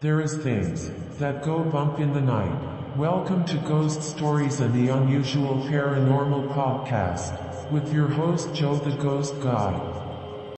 There 0.00 0.22
is 0.22 0.34
things 0.34 0.90
that 1.18 1.42
go 1.42 1.62
bump 1.62 1.98
in 1.98 2.14
the 2.14 2.22
night. 2.22 2.96
Welcome 2.96 3.44
to 3.44 3.58
Ghost 3.58 4.02
Stories 4.02 4.58
and 4.60 4.72
the 4.72 4.90
Unusual 4.90 5.56
Paranormal 5.68 6.54
Podcast 6.54 7.70
with 7.70 7.92
your 7.92 8.08
host 8.08 8.54
Joe 8.54 8.76
the 8.76 8.96
Ghost 8.96 9.38
Guy. 9.42 10.54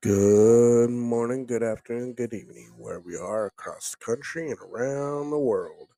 Good 0.00 0.90
morning, 0.90 1.46
good 1.46 1.64
afternoon, 1.64 2.12
good 2.12 2.32
evening, 2.32 2.74
where 2.78 3.00
we 3.00 3.16
are 3.16 3.46
across 3.46 3.90
the 3.90 4.04
country 4.04 4.52
and 4.52 4.60
around 4.60 5.30
the 5.30 5.38
world. 5.40 5.88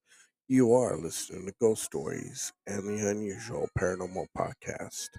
You 0.49 0.73
are 0.73 0.97
listening 0.97 1.45
to 1.45 1.55
Ghost 1.61 1.83
Stories 1.83 2.55
and 2.67 2.85
the 2.85 3.07
Unusual 3.07 3.69
Paranormal 3.79 4.29
Podcast. 4.35 5.11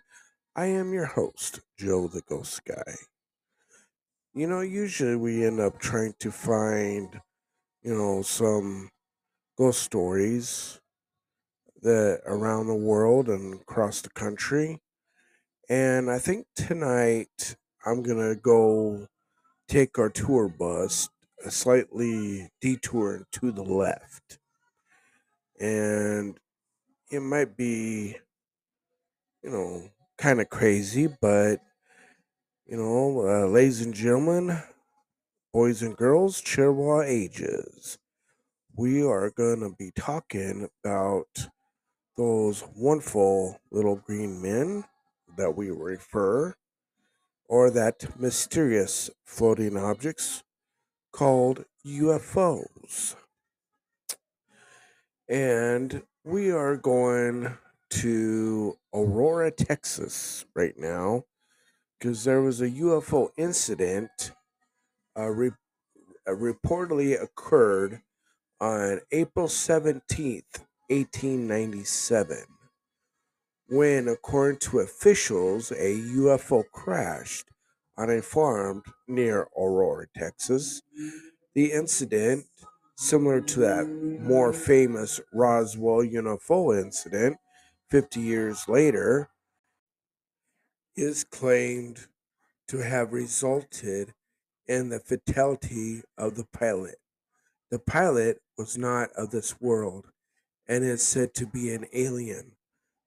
I 0.55 0.65
am 0.65 0.91
your 0.91 1.05
host, 1.05 1.59
Joe 1.77 2.07
the 2.07 2.23
Ghost 2.27 2.65
Guy. 2.65 2.95
You 4.33 4.47
know, 4.47 4.61
usually 4.61 5.15
we 5.15 5.45
end 5.45 5.59
up 5.59 5.77
trying 5.77 6.15
to 6.17 6.31
find, 6.31 7.21
you 7.83 7.93
know, 7.95 8.21
some 8.21 8.89
ghost 9.57 9.83
stories 9.83 10.81
that 11.81 12.21
around 12.25 12.67
the 12.67 12.75
world 12.75 13.29
and 13.29 13.55
across 13.61 14.01
the 14.01 14.09
country. 14.09 14.81
And 15.69 16.11
I 16.11 16.19
think 16.19 16.47
tonight 16.55 17.57
I'm 17.85 18.03
gonna 18.03 18.35
go 18.35 19.07
take 19.67 19.99
our 19.99 20.09
tour 20.09 20.49
bus 20.49 21.09
a 21.45 21.51
slightly 21.51 22.49
detour 22.61 23.27
to 23.33 23.51
the 23.51 23.63
left. 23.63 24.39
And 25.59 26.39
it 27.11 27.21
might 27.21 27.57
be, 27.57 28.17
you 29.41 29.49
know, 29.49 29.89
kind 30.17 30.41
of 30.41 30.49
crazy, 30.49 31.07
but 31.07 31.61
you 32.65 32.77
know, 32.77 33.27
uh, 33.27 33.47
ladies 33.47 33.81
and 33.81 33.93
gentlemen, 33.93 34.61
boys 35.53 35.83
and 35.83 35.95
girls, 35.95 36.41
Chirwa 36.41 37.07
ages, 37.07 37.99
we 38.75 39.05
are 39.05 39.29
going 39.29 39.59
to 39.59 39.69
be 39.77 39.91
talking 39.95 40.67
about 40.83 41.47
those 42.17 42.63
wonderful 42.75 43.59
little 43.71 43.97
green 43.97 44.41
men 44.41 44.83
that 45.37 45.55
we 45.55 45.69
refer, 45.69 46.55
or 47.47 47.69
that 47.69 48.19
mysterious 48.19 49.11
floating 49.23 49.77
objects 49.77 50.43
called 51.11 51.65
UFOs. 51.85 53.15
And 55.29 56.01
we 56.23 56.49
are 56.51 56.75
going 56.75 57.57
to 57.91 58.77
Aurora, 58.91 59.51
Texas 59.51 60.45
right 60.55 60.77
now 60.79 61.25
because 61.99 62.23
there 62.23 62.41
was 62.41 62.59
a 62.59 62.69
UFO 62.69 63.29
incident 63.37 64.31
re- 65.21 65.51
reportedly 66.27 67.21
occurred 67.21 68.01
on 68.59 69.01
April 69.11 69.47
17th, 69.47 70.65
1897, 70.89 72.37
when, 73.67 74.07
according 74.07 74.59
to 74.59 74.79
officials, 74.79 75.71
a 75.71 75.95
UFO 75.95 76.63
crashed 76.71 77.47
on 77.97 78.09
a 78.09 78.21
farm 78.21 78.83
near 79.07 79.47
Aurora, 79.57 80.07
Texas. 80.15 80.81
The 81.55 81.71
incident, 81.71 82.45
similar 82.97 83.41
to 83.41 83.59
that 83.61 83.87
more 83.87 84.53
famous 84.53 85.19
Roswell 85.33 86.05
UFO 86.05 86.79
incident 86.81 87.37
50 87.89 88.19
years 88.19 88.67
later, 88.67 89.29
is 90.95 91.23
claimed 91.23 92.07
to 92.67 92.77
have 92.77 93.13
resulted 93.13 94.13
in 94.67 94.89
the 94.89 94.99
fatality 94.99 96.01
of 96.17 96.35
the 96.35 96.45
pilot. 96.45 96.95
The 97.69 97.79
pilot 97.79 98.41
was 98.57 98.77
not 98.77 99.11
of 99.13 99.31
this 99.31 99.59
world 99.59 100.07
and 100.67 100.83
is 100.83 101.01
said 101.03 101.33
to 101.35 101.45
be 101.45 101.73
an 101.73 101.85
alien. 101.93 102.53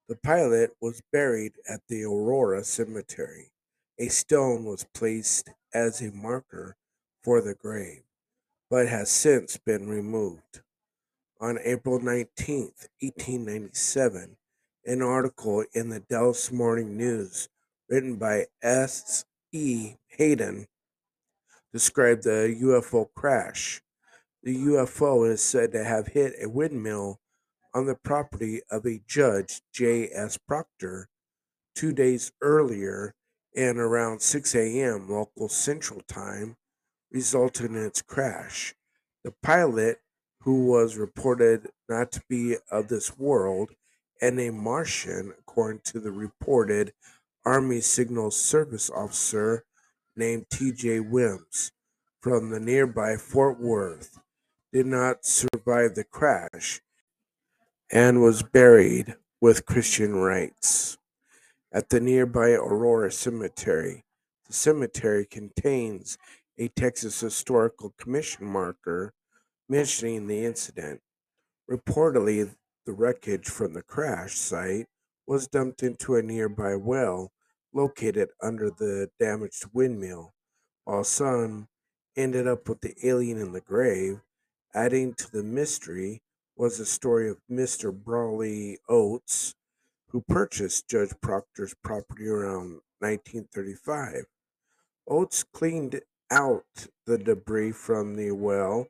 The 0.08 0.16
pilot 0.16 0.70
was 0.80 1.02
buried 1.12 1.52
at 1.68 1.80
the 1.88 2.04
Aurora 2.04 2.64
Cemetery. 2.64 3.52
A 3.98 4.08
stone 4.08 4.64
was 4.64 4.86
placed 4.94 5.50
as 5.72 6.00
a 6.00 6.12
marker 6.12 6.76
for 7.22 7.40
the 7.40 7.54
grave, 7.54 8.02
but 8.70 8.88
has 8.88 9.10
since 9.10 9.56
been 9.56 9.88
removed. 9.88 10.60
On 11.40 11.58
April 11.64 11.98
19, 11.98 12.72
1897, 13.00 14.36
an 14.84 15.02
article 15.02 15.64
in 15.72 15.88
the 15.88 16.00
Dallas 16.00 16.52
Morning 16.52 16.96
News 16.96 17.48
written 17.88 18.16
by 18.16 18.46
S. 18.62 19.24
E. 19.52 19.94
Haydon, 20.18 20.66
described 21.76 22.22
the 22.22 22.56
UFO 22.62 23.06
crash. 23.14 23.82
The 24.42 24.56
UFO 24.56 25.30
is 25.30 25.42
said 25.42 25.72
to 25.72 25.84
have 25.84 26.06
hit 26.06 26.32
a 26.42 26.48
windmill 26.48 27.20
on 27.74 27.84
the 27.84 27.94
property 27.94 28.62
of 28.70 28.86
a 28.86 29.02
judge, 29.06 29.60
J. 29.74 30.08
S. 30.08 30.38
Proctor, 30.38 31.10
two 31.74 31.92
days 31.92 32.32
earlier 32.40 33.14
and 33.54 33.78
around 33.78 34.22
6 34.22 34.54
a.m. 34.54 35.10
local 35.10 35.50
Central 35.50 36.00
Time, 36.08 36.56
resulting 37.12 37.74
in 37.74 37.84
its 37.84 38.00
crash. 38.00 38.74
The 39.22 39.34
pilot, 39.42 39.98
who 40.40 40.64
was 40.64 40.96
reported 40.96 41.68
not 41.90 42.10
to 42.12 42.22
be 42.26 42.56
of 42.70 42.88
this 42.88 43.18
world 43.18 43.68
and 44.22 44.40
a 44.40 44.48
Martian, 44.48 45.34
according 45.38 45.80
to 45.84 46.00
the 46.00 46.10
reported 46.12 46.94
Army 47.44 47.82
Signal 47.82 48.30
Service 48.30 48.88
officer 48.88 49.66
named 50.16 50.46
T.J. 50.50 51.00
Weems 51.00 51.72
from 52.20 52.50
the 52.50 52.60
nearby 52.60 53.16
Fort 53.16 53.60
Worth 53.60 54.18
did 54.72 54.86
not 54.86 55.24
survive 55.24 55.94
the 55.94 56.04
crash 56.04 56.80
and 57.90 58.22
was 58.22 58.42
buried 58.42 59.14
with 59.40 59.66
Christian 59.66 60.16
rites 60.16 60.98
at 61.72 61.90
the 61.90 62.00
nearby 62.00 62.50
Aurora 62.50 63.12
Cemetery. 63.12 64.04
The 64.46 64.52
cemetery 64.52 65.26
contains 65.26 66.18
a 66.58 66.68
Texas 66.68 67.20
Historical 67.20 67.94
Commission 67.98 68.46
marker 68.46 69.12
mentioning 69.68 70.26
the 70.26 70.44
incident. 70.44 71.00
Reportedly, 71.70 72.54
the 72.86 72.92
wreckage 72.92 73.48
from 73.48 73.74
the 73.74 73.82
crash 73.82 74.36
site 74.36 74.86
was 75.26 75.48
dumped 75.48 75.82
into 75.82 76.14
a 76.14 76.22
nearby 76.22 76.76
well 76.76 77.32
located 77.76 78.30
under 78.40 78.70
the 78.70 79.10
damaged 79.20 79.66
windmill, 79.74 80.32
while 80.84 81.04
some 81.04 81.68
ended 82.16 82.48
up 82.48 82.68
with 82.68 82.80
the 82.80 82.94
alien 83.04 83.38
in 83.38 83.52
the 83.52 83.60
grave. 83.60 84.20
Adding 84.74 85.14
to 85.14 85.30
the 85.30 85.42
mystery 85.42 86.22
was 86.56 86.78
the 86.78 86.86
story 86.86 87.28
of 87.28 87.36
Mr. 87.50 87.92
Brawley 87.92 88.78
Oates, 88.88 89.54
who 90.08 90.22
purchased 90.22 90.88
Judge 90.88 91.12
Proctor's 91.20 91.74
property 91.84 92.28
around 92.28 92.80
1935. 93.00 94.24
Oates 95.08 95.44
cleaned 95.44 96.00
out 96.30 96.64
the 97.06 97.18
debris 97.18 97.72
from 97.72 98.16
the 98.16 98.32
well 98.32 98.88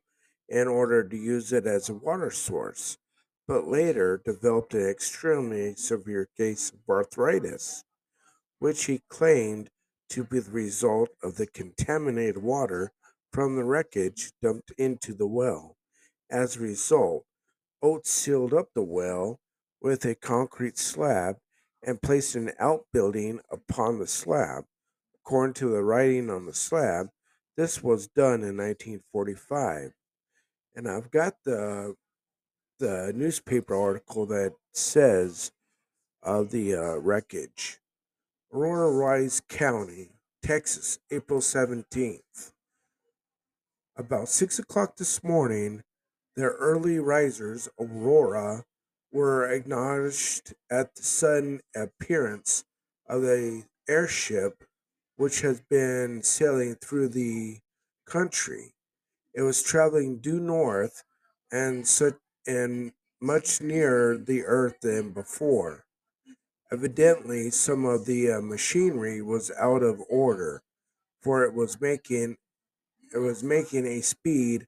in 0.49 0.69
order 0.69 1.03
to 1.03 1.17
use 1.17 1.53
it 1.53 1.67
as 1.67 1.89
a 1.89 1.95
water 1.95 2.31
source, 2.31 2.99
but 3.49 3.67
later 3.67 4.23
developed 4.25 4.75
an 4.75 4.89
extremely 4.89 5.75
severe 5.75 6.29
case 6.37 6.71
of 6.71 6.79
arthritis 6.89 7.85
which 8.59 8.85
he 8.85 9.03
claimed 9.09 9.71
to 10.11 10.25
be 10.25 10.39
the 10.39 10.51
result 10.51 11.11
of 11.23 11.37
the 11.37 11.47
contaminated 11.47 12.39
water 12.39 12.93
from 13.33 13.57
the 13.57 13.65
wreckage 13.65 14.33
dumped 14.41 14.73
into 14.79 15.13
the 15.13 15.27
well. 15.27 15.77
As 16.31 16.57
a 16.57 16.61
result, 16.61 17.25
Oates 17.83 18.11
sealed 18.11 18.55
up 18.55 18.69
the 18.75 18.83
well 18.83 19.41
with 19.81 20.05
a 20.05 20.15
concrete 20.15 20.79
slab 20.79 21.37
and 21.83 22.03
placed 22.03 22.35
an 22.35 22.53
outbuilding 22.59 23.41
upon 23.51 23.99
the 23.99 24.07
slab. 24.07 24.65
According 25.15 25.55
to 25.55 25.69
the 25.69 25.83
writing 25.83 26.31
on 26.31 26.47
the 26.47 26.55
slab, 26.55 27.09
this 27.57 27.83
was 27.83 28.09
done 28.09 28.43
in 28.43 28.57
1945. 28.57 29.93
And 30.75 30.89
I've 30.89 31.11
got 31.11 31.35
the 31.45 31.95
the 32.79 33.13
newspaper 33.15 33.75
article 33.75 34.27
that 34.27 34.53
says 34.75 35.51
of 36.23 36.51
the 36.51 36.75
uh, 36.75 36.97
wreckage. 36.97 37.79
Aurora 38.53 38.97
Wise 38.97 39.43
County, 39.49 40.11
Texas, 40.41 41.01
April 41.11 41.41
17th. 41.41 42.53
About 43.97 44.29
6 44.29 44.59
o'clock 44.61 44.97
this 44.97 45.25
morning, 45.25 45.83
the 46.37 46.45
early 46.45 46.99
risers, 47.01 47.69
Aurora, 47.79 48.65
were 49.11 49.51
acknowledged 49.51 50.55
at 50.71 50.95
the 50.95 51.03
sudden 51.03 51.61
appearance 51.75 52.65
of 53.09 53.25
a 53.25 53.65
airship 53.89 54.65
which 55.17 55.41
has 55.41 55.61
been 55.61 56.23
sailing 56.23 56.77
through 56.77 57.09
the 57.09 57.59
country. 58.07 58.75
It 59.35 59.43
was 59.43 59.63
traveling 59.63 60.19
due 60.19 60.41
north 60.41 61.03
and 61.51 61.87
such 61.87 62.15
and 62.47 62.93
much 63.21 63.61
nearer 63.61 64.17
the 64.17 64.45
earth 64.45 64.81
than 64.83 65.11
before. 65.11 65.86
Evidently, 66.73 67.51
some 67.51 67.85
of 67.85 68.07
the 68.07 68.33
uh, 68.33 68.41
machinery 68.41 69.23
was 69.23 69.53
out 69.59 69.85
of 69.85 70.03
order, 70.09 70.63
for 71.21 71.45
it 71.45 71.55
was 71.55 71.81
making 71.81 72.37
it 73.15 73.19
was 73.19 73.45
making 73.45 73.87
a 73.87 74.01
speed 74.01 74.67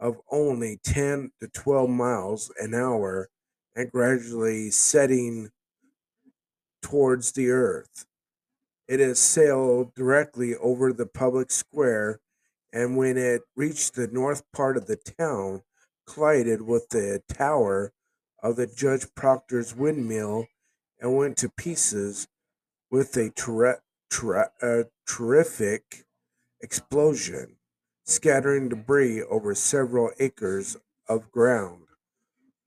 of 0.00 0.20
only 0.32 0.80
10 0.82 1.30
to 1.40 1.48
12 1.48 1.88
miles 1.88 2.52
an 2.60 2.74
hour 2.74 3.28
and 3.76 3.90
gradually 3.92 4.70
setting 4.70 5.50
towards 6.82 7.32
the 7.32 7.50
earth. 7.50 8.04
It 8.88 8.98
has 8.98 9.20
sailed 9.20 9.94
directly 9.94 10.56
over 10.56 10.92
the 10.92 11.06
public 11.06 11.52
square, 11.52 12.18
and 12.72 12.96
when 12.96 13.16
it 13.16 13.42
reached 13.54 13.94
the 13.94 14.08
north 14.08 14.42
part 14.52 14.76
of 14.76 14.86
the 14.86 14.96
town, 14.96 15.62
collided 16.06 16.62
with 16.62 16.88
the 16.88 17.22
tower 17.32 17.92
of 18.42 18.56
the 18.56 18.66
Judge 18.66 19.06
Proctor's 19.14 19.74
windmill 19.74 20.46
and 21.00 21.16
went 21.16 21.36
to 21.38 21.48
pieces 21.48 22.28
with 22.90 23.16
a 23.16 23.30
a 24.62 24.84
terrific 25.06 26.04
explosion, 26.60 27.56
scattering 28.04 28.68
debris 28.68 29.22
over 29.22 29.54
several 29.54 30.10
acres 30.18 30.76
of 31.08 31.30
ground, 31.30 31.84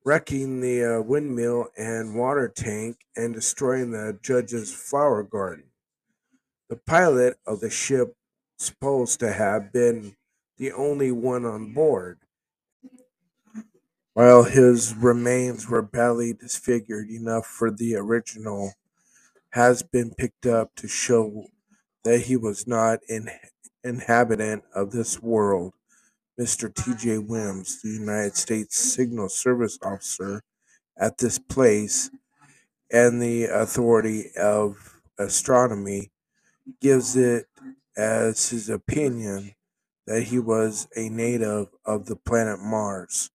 wrecking 0.05 0.61
the 0.61 0.83
uh, 0.83 1.01
windmill 1.01 1.67
and 1.77 2.15
water 2.15 2.47
tank, 2.47 2.97
and 3.15 3.33
destroying 3.33 3.91
the 3.91 4.17
judge's 4.21 4.73
flower 4.73 5.23
garden. 5.23 5.65
The 6.69 6.77
pilot 6.77 7.37
of 7.45 7.59
the 7.59 7.69
ship, 7.69 8.15
supposed 8.57 9.19
to 9.19 9.33
have 9.33 9.73
been 9.73 10.15
the 10.57 10.71
only 10.71 11.11
one 11.11 11.45
on 11.45 11.73
board, 11.73 12.19
while 14.13 14.43
his 14.43 14.95
remains 14.95 15.69
were 15.69 15.81
badly 15.81 16.33
disfigured 16.33 17.09
enough 17.09 17.45
for 17.45 17.71
the 17.71 17.95
original, 17.95 18.73
has 19.51 19.83
been 19.83 20.13
picked 20.15 20.45
up 20.45 20.75
to 20.75 20.87
show 20.87 21.45
that 22.03 22.19
he 22.21 22.35
was 22.37 22.67
not 22.67 22.99
an 23.09 23.29
inhabitant 23.83 24.63
of 24.75 24.91
this 24.91 25.21
world. 25.21 25.73
Mr. 26.39 26.73
T.J. 26.73 27.19
Weems, 27.19 27.81
the 27.81 27.89
United 27.89 28.35
States 28.35 28.77
Signal 28.77 29.29
Service 29.29 29.77
officer 29.83 30.41
at 30.97 31.17
this 31.19 31.39
place 31.39 32.09
and 32.91 33.21
the 33.21 33.45
authority 33.45 34.31
of 34.37 35.01
astronomy, 35.19 36.11
gives 36.81 37.15
it 37.17 37.47
as 37.97 38.49
his 38.49 38.69
opinion 38.69 39.53
that 40.07 40.23
he 40.23 40.39
was 40.39 40.87
a 40.95 41.09
native 41.09 41.67
of 41.85 42.05
the 42.07 42.15
planet 42.15 42.59
Mars. 42.59 43.31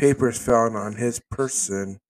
Papers 0.00 0.38
found 0.38 0.78
on 0.78 0.94
his 0.94 1.20
person, 1.30 2.00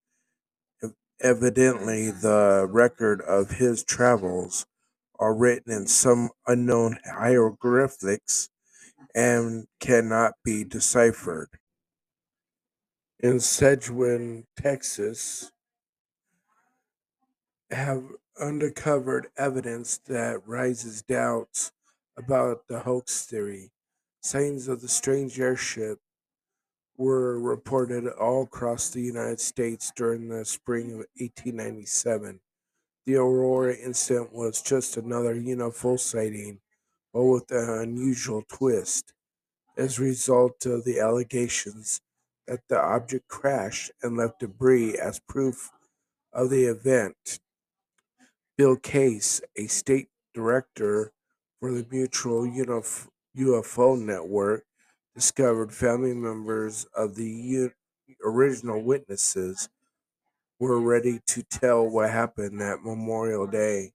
evidently 1.19 2.09
the 2.09 2.65
record 2.71 3.19
of 3.19 3.51
his 3.51 3.83
travels, 3.83 4.65
are 5.19 5.35
written 5.35 5.73
in 5.73 5.87
some 5.87 6.29
unknown 6.47 6.99
hieroglyphics 7.03 8.47
and 9.13 9.67
cannot 9.81 10.35
be 10.41 10.63
deciphered. 10.63 11.49
In 13.19 13.41
Sedgwick, 13.41 14.45
Texas, 14.55 15.51
have 17.71 18.05
uncovered 18.37 19.27
evidence 19.35 19.97
that 20.07 20.47
raises 20.47 21.01
doubts 21.01 21.73
about 22.15 22.69
the 22.69 22.79
hoax 22.79 23.25
theory. 23.25 23.73
Signs 24.21 24.69
of 24.69 24.79
the 24.79 24.87
strange 24.87 25.37
airship 25.41 25.99
were 27.01 27.39
reported 27.39 28.07
all 28.09 28.43
across 28.43 28.89
the 28.89 29.01
United 29.01 29.39
States 29.39 29.91
during 29.95 30.29
the 30.29 30.45
spring 30.45 30.91
of 30.91 30.97
1897. 31.17 32.39
The 33.07 33.15
Aurora 33.15 33.73
incident 33.73 34.31
was 34.31 34.61
just 34.61 34.97
another 34.97 35.33
UFO 35.33 35.99
sighting, 35.99 36.59
but 37.11 37.23
with 37.23 37.49
an 37.49 37.69
unusual 37.69 38.43
twist. 38.47 39.13
As 39.75 39.97
a 39.97 40.03
result 40.03 40.63
of 40.67 40.85
the 40.85 40.99
allegations 40.99 42.01
that 42.45 42.59
the 42.69 42.79
object 42.79 43.27
crashed 43.27 43.91
and 44.03 44.15
left 44.15 44.39
debris 44.39 44.95
as 44.95 45.19
proof 45.27 45.71
of 46.31 46.51
the 46.51 46.65
event, 46.65 47.39
Bill 48.59 48.75
Case, 48.75 49.41
a 49.55 49.65
state 49.65 50.09
director 50.35 51.11
for 51.59 51.71
the 51.71 51.87
Mutual 51.89 52.45
UFO 52.45 53.99
Network, 53.99 54.65
discovered 55.15 55.73
family 55.73 56.13
members 56.13 56.85
of 56.95 57.15
the 57.15 57.25
u- 57.29 57.71
original 58.23 58.81
witnesses 58.81 59.69
were 60.59 60.79
ready 60.79 61.19
to 61.27 61.43
tell 61.43 61.87
what 61.87 62.09
happened 62.09 62.61
that 62.61 62.83
Memorial 62.83 63.47
Day. 63.47 63.91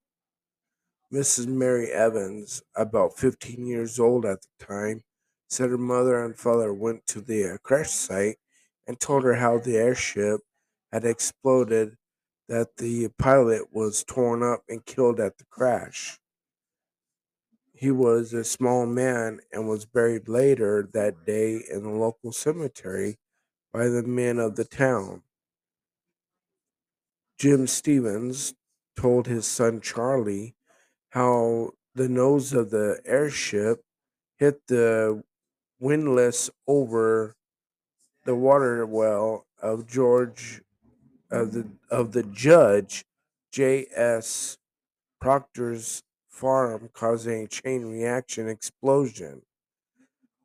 Mrs. 1.13 1.47
Mary 1.47 1.93
Evans, 1.93 2.63
about 2.75 3.17
15 3.17 3.65
years 3.65 4.01
old 4.01 4.27
at 4.27 4.41
the 4.43 4.65
time, 4.67 5.03
said 5.49 5.71
her 5.71 5.79
mother 5.79 6.25
and 6.25 6.37
father 6.37 6.75
went 6.75 7.07
to 7.07 7.21
the 7.21 7.55
uh, 7.55 7.57
crash 7.63 7.91
site 7.91 8.37
and 8.87 8.99
told 8.99 9.23
her 9.23 9.35
how 9.35 9.59
the 9.59 9.77
airship 9.77 10.41
had 10.93 11.05
exploded, 11.05 11.97
that 12.49 12.77
the 12.77 13.09
pilot 13.19 13.73
was 13.73 14.05
torn 14.05 14.43
up 14.43 14.63
and 14.69 14.85
killed 14.85 15.21
at 15.21 15.39
the 15.39 15.45
crash. 15.51 16.19
He 17.77 17.91
was 17.91 18.33
a 18.33 18.43
small 18.43 18.87
man 18.87 19.41
and 19.53 19.69
was 19.69 19.85
buried 19.85 20.29
later 20.29 20.89
that 20.95 21.27
day 21.27 21.63
in 21.71 21.83
the 21.83 21.91
local 21.91 22.33
cemetery 22.33 23.19
by 23.71 23.89
the 23.89 24.03
men 24.03 24.39
of 24.39 24.57
the 24.57 24.65
town. 24.65 25.23
Jim 27.39 27.67
Stevens 27.67 28.55
told 28.97 29.27
his 29.27 29.47
son 29.47 29.83
Charlie 29.83 30.55
how 31.11 31.73
the 31.95 32.09
nose 32.09 32.55
of 32.55 32.71
the 32.71 33.03
airship 33.05 33.83
hit 34.39 34.67
the 34.69 35.23
windlass 35.79 36.49
over 36.67 37.35
the 38.25 38.35
water 38.35 38.87
well 38.87 39.47
of 39.61 39.87
George 39.87 40.63
of 41.31 41.53
the 41.53 41.67
of 41.91 42.13
the 42.13 42.23
judge 42.23 43.05
J.S. 43.53 44.57
Proctor's 45.21 46.03
farm, 46.37 46.91
causing 46.93 47.45
a 47.45 47.49
chain 47.49 47.87
reaction 47.87 48.49
explosion. 48.49 49.43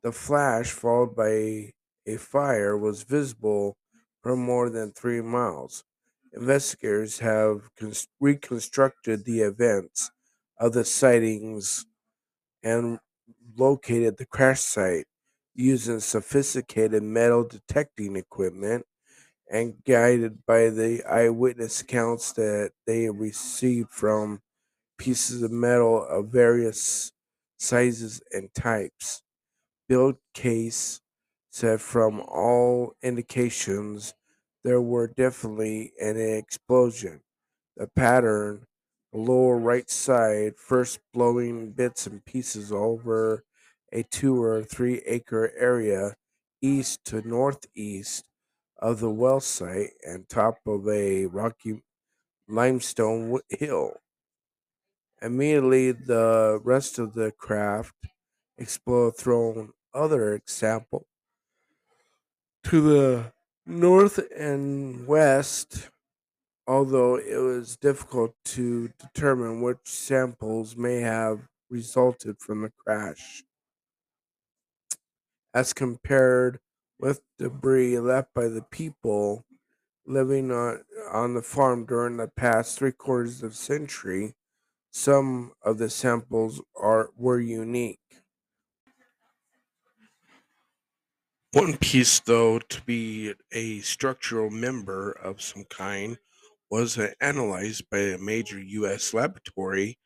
The 0.02 0.12
flash, 0.12 0.70
followed 0.70 1.14
by 1.16 1.72
a 2.06 2.16
fire, 2.18 2.76
was 2.76 3.04
visible 3.04 3.78
for 4.22 4.36
more 4.36 4.68
than 4.68 4.92
three 4.92 5.20
miles. 5.22 5.84
Investigators 6.32 7.20
have 7.20 7.74
cons- 7.76 8.08
reconstructed 8.20 9.24
the 9.24 9.40
events 9.40 10.10
of 10.58 10.72
the 10.74 10.84
sightings 10.84 11.86
and 12.62 13.00
located 13.56 14.18
the 14.18 14.26
crash 14.26 14.60
site 14.60 15.06
using 15.54 16.00
sophisticated 16.00 17.02
metal 17.02 17.44
detecting 17.44 18.16
equipment 18.16 18.86
and 19.50 19.84
guided 19.84 20.46
by 20.46 20.70
the 20.70 21.04
eyewitness 21.04 21.80
accounts 21.82 22.32
that 22.34 22.72
they 22.86 23.10
received 23.10 23.90
from 23.90 24.42
pieces 25.02 25.42
of 25.42 25.50
metal 25.50 26.06
of 26.06 26.28
various 26.28 27.10
sizes 27.58 28.22
and 28.30 28.54
types. 28.54 29.20
Bill 29.88 30.14
Case 30.32 31.00
said 31.50 31.80
from 31.80 32.20
all 32.20 32.94
indications 33.02 34.14
there 34.62 34.80
were 34.80 35.08
definitely 35.08 35.92
an 36.00 36.16
explosion. 36.16 37.20
The 37.76 37.88
pattern, 37.88 38.66
the 39.12 39.18
lower 39.18 39.58
right 39.58 39.90
side, 39.90 40.54
first 40.56 41.00
blowing 41.12 41.72
bits 41.72 42.06
and 42.06 42.24
pieces 42.24 42.70
over 42.70 43.42
a 43.92 44.04
two 44.04 44.40
or 44.40 44.62
three 44.62 45.02
acre 45.04 45.52
area 45.58 46.14
east 46.60 47.04
to 47.06 47.26
northeast 47.26 48.28
of 48.78 49.00
the 49.00 49.10
well 49.10 49.40
site 49.40 49.94
and 50.06 50.28
top 50.28 50.58
of 50.64 50.86
a 50.86 51.26
rocky 51.26 51.82
limestone 52.46 53.40
hill. 53.48 54.01
Immediately, 55.22 55.92
the 55.92 56.60
rest 56.64 56.98
of 56.98 57.14
the 57.14 57.30
craft 57.30 57.94
explode, 58.58 59.16
throwing 59.16 59.72
other 59.94 60.34
example 60.34 61.06
to 62.64 62.80
the 62.80 63.32
north 63.64 64.18
and 64.36 65.06
west. 65.06 65.90
Although 66.66 67.16
it 67.16 67.36
was 67.38 67.76
difficult 67.76 68.34
to 68.46 68.88
determine 68.98 69.62
which 69.62 69.78
samples 69.84 70.76
may 70.76 71.00
have 71.00 71.40
resulted 71.70 72.38
from 72.38 72.62
the 72.62 72.70
crash, 72.70 73.42
as 75.54 75.72
compared 75.72 76.60
with 77.00 77.20
debris 77.38 77.98
left 77.98 78.32
by 78.32 78.46
the 78.46 78.62
people 78.62 79.44
living 80.06 80.52
on, 80.52 80.84
on 81.10 81.34
the 81.34 81.42
farm 81.42 81.84
during 81.84 82.16
the 82.16 82.28
past 82.28 82.78
three 82.78 82.92
quarters 82.92 83.42
of 83.42 83.52
a 83.52 83.54
century, 83.54 84.34
some 84.92 85.54
of 85.62 85.78
the 85.78 85.90
samples 85.90 86.62
are 86.76 87.10
were 87.16 87.40
unique. 87.40 88.00
One 91.52 91.76
piece, 91.78 92.18
though, 92.20 92.58
to 92.58 92.82
be 92.82 93.34
a 93.52 93.80
structural 93.80 94.50
member 94.50 95.12
of 95.12 95.40
some 95.40 95.64
kind, 95.64 96.18
was 96.68 96.98
uh, 96.98 97.12
analyzed 97.20 97.88
by 97.90 97.98
a 98.00 98.18
major 98.18 98.58
U.S. 98.60 99.14
laboratory 99.14 99.98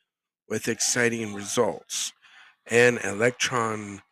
with 0.48 0.68
exciting 0.68 1.34
results. 1.34 2.12
An 2.66 2.98
electron 2.98 4.02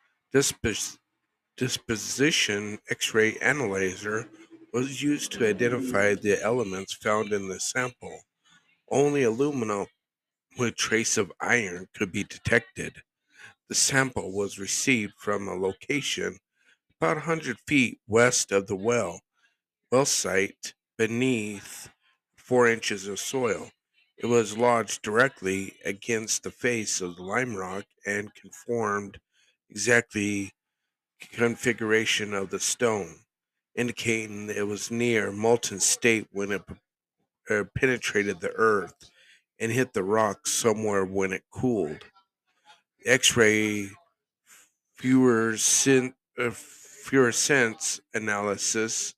disposition 1.57 2.79
X-ray 2.91 3.37
analyzer 3.39 4.29
was 4.73 5.03
used 5.03 5.33
to 5.33 5.47
identify 5.49 6.15
the 6.15 6.41
elements 6.43 6.95
found 6.95 7.33
in 7.33 7.49
the 7.49 7.61
sample. 7.61 8.21
Only 8.91 9.23
aluminum 9.25 9.87
with 10.59 10.77
trace 10.77 11.17
of 11.17 11.33
iron 11.41 11.89
could 11.95 12.13
be 12.13 12.25
detected. 12.25 13.03
The 13.69 13.75
sample 13.75 14.33
was 14.33 14.59
received 14.59 15.15
from 15.19 15.49
a 15.49 15.55
location 15.55 16.39
about 17.01 17.17
100 17.17 17.59
feet 17.67 18.01
west 18.07 18.53
of 18.53 18.67
the 18.67 18.77
well, 18.77 19.21
well 19.91 20.07
site 20.07 20.75
beneath 20.97 21.89
4 22.37 22.69
inches 22.69 23.07
of 23.07 23.19
soil. 23.19 23.71
It 24.17 24.27
was 24.27 24.57
lodged 24.57 25.03
directly 25.03 25.77
against 25.85 26.43
the 26.43 26.51
face 26.51 27.01
of 27.01 27.17
the 27.17 27.23
lime 27.23 27.57
rock 27.57 27.87
and 28.07 28.35
conformed 28.35 29.21
exactly 29.71 30.53
configuration 31.33 32.35
of 32.35 32.51
the 32.51 32.61
stone, 32.61 33.25
indicating 33.75 34.51
it 34.51 34.67
was 34.67 34.91
near 34.91 35.33
molten 35.33 35.81
state 35.81 36.29
when 36.31 36.53
it 36.53 36.63
uh, 37.51 37.65
penetrated 37.75 38.41
the 38.41 38.53
earth 38.53 39.11
and 39.59 39.73
hit 39.73 39.93
the 39.93 40.03
rock 40.03 40.47
somewhere 40.47 41.05
when 41.05 41.33
it 41.33 41.45
cooled. 41.51 42.05
X-ray 43.07 43.89
uh, 46.39 46.51
fluorescence 46.51 48.01
analysis 48.15 49.15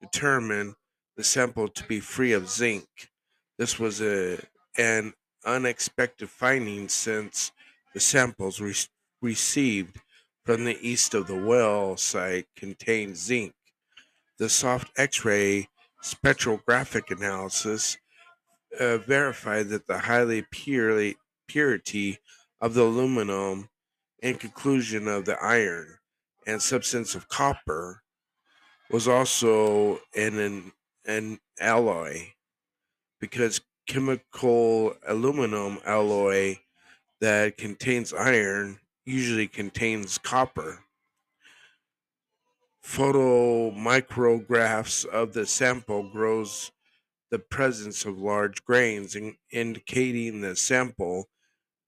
determined 0.00 0.74
the 1.16 1.24
sample 1.24 1.68
to 1.68 1.84
be 1.84 2.00
free 2.00 2.32
of 2.32 2.48
zinc. 2.48 2.86
This 3.58 3.78
was 3.78 4.00
a, 4.00 4.38
an 4.76 5.14
unexpected 5.44 6.28
finding 6.28 6.88
since 6.88 7.52
the 7.94 8.00
samples 8.00 8.60
re- 8.60 8.74
received 9.20 9.98
from 10.44 10.64
the 10.64 10.78
east 10.86 11.14
of 11.14 11.26
the 11.26 11.36
well 11.36 11.96
site 11.96 12.46
contained 12.56 13.16
zinc. 13.16 13.54
The 14.38 14.48
soft 14.48 14.90
X 14.96 15.24
ray 15.24 15.68
spectrographic 16.02 17.16
analysis 17.16 17.96
uh, 18.78 18.98
verified 18.98 19.68
that 19.68 19.86
the 19.86 19.98
highly 19.98 20.46
purely, 20.50 21.16
purity 21.46 22.18
of 22.60 22.74
the 22.74 22.82
aluminum 22.82 23.70
and 24.22 24.38
conclusion 24.38 25.08
of 25.08 25.24
the 25.24 25.42
iron 25.42 25.98
and 26.46 26.62
substance 26.62 27.14
of 27.14 27.28
copper 27.28 28.02
was 28.90 29.08
also 29.08 29.98
an, 30.14 30.38
an, 30.38 30.72
an 31.06 31.38
alloy 31.60 32.28
because 33.20 33.60
chemical 33.86 34.94
aluminum 35.06 35.78
alloy 35.84 36.56
that 37.20 37.56
contains 37.56 38.12
iron 38.12 38.78
usually 39.04 39.48
contains 39.48 40.18
copper. 40.18 40.84
Photomicrographs 42.84 45.06
of 45.06 45.32
the 45.32 45.46
sample 45.46 46.10
grows 46.10 46.72
the 47.32 47.40
presence 47.40 48.04
of 48.04 48.20
large 48.20 48.62
grains, 48.62 49.16
in, 49.16 49.36
indicating 49.50 50.42
the 50.42 50.54
sample 50.54 51.30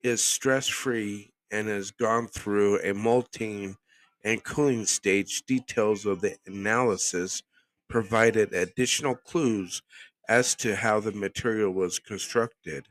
is 0.03 0.25
stress 0.25 0.69
free 0.69 1.33
and 1.51 1.69
has 1.69 1.91
gone 1.91 2.27
through 2.29 2.81
a 2.81 2.95
molting 2.95 3.77
and 4.25 4.43
cooling 4.43 4.87
stage. 4.87 5.45
Details 5.45 6.07
of 6.07 6.23
the 6.23 6.39
analysis 6.47 7.43
provided 7.91 8.55
additional 8.55 9.15
clues 9.17 9.83
as 10.31 10.55
to 10.57 10.77
how 10.77 10.99
the 10.99 11.13
material 11.13 11.71
was 11.71 11.99
constructed. 11.99 12.89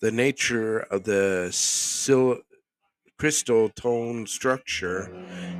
The 0.00 0.10
nature 0.10 0.80
of 0.80 1.04
the 1.04 1.50
sil- 1.54 2.42
crystal 3.18 3.68
tone 3.68 4.26
structure 4.26 5.12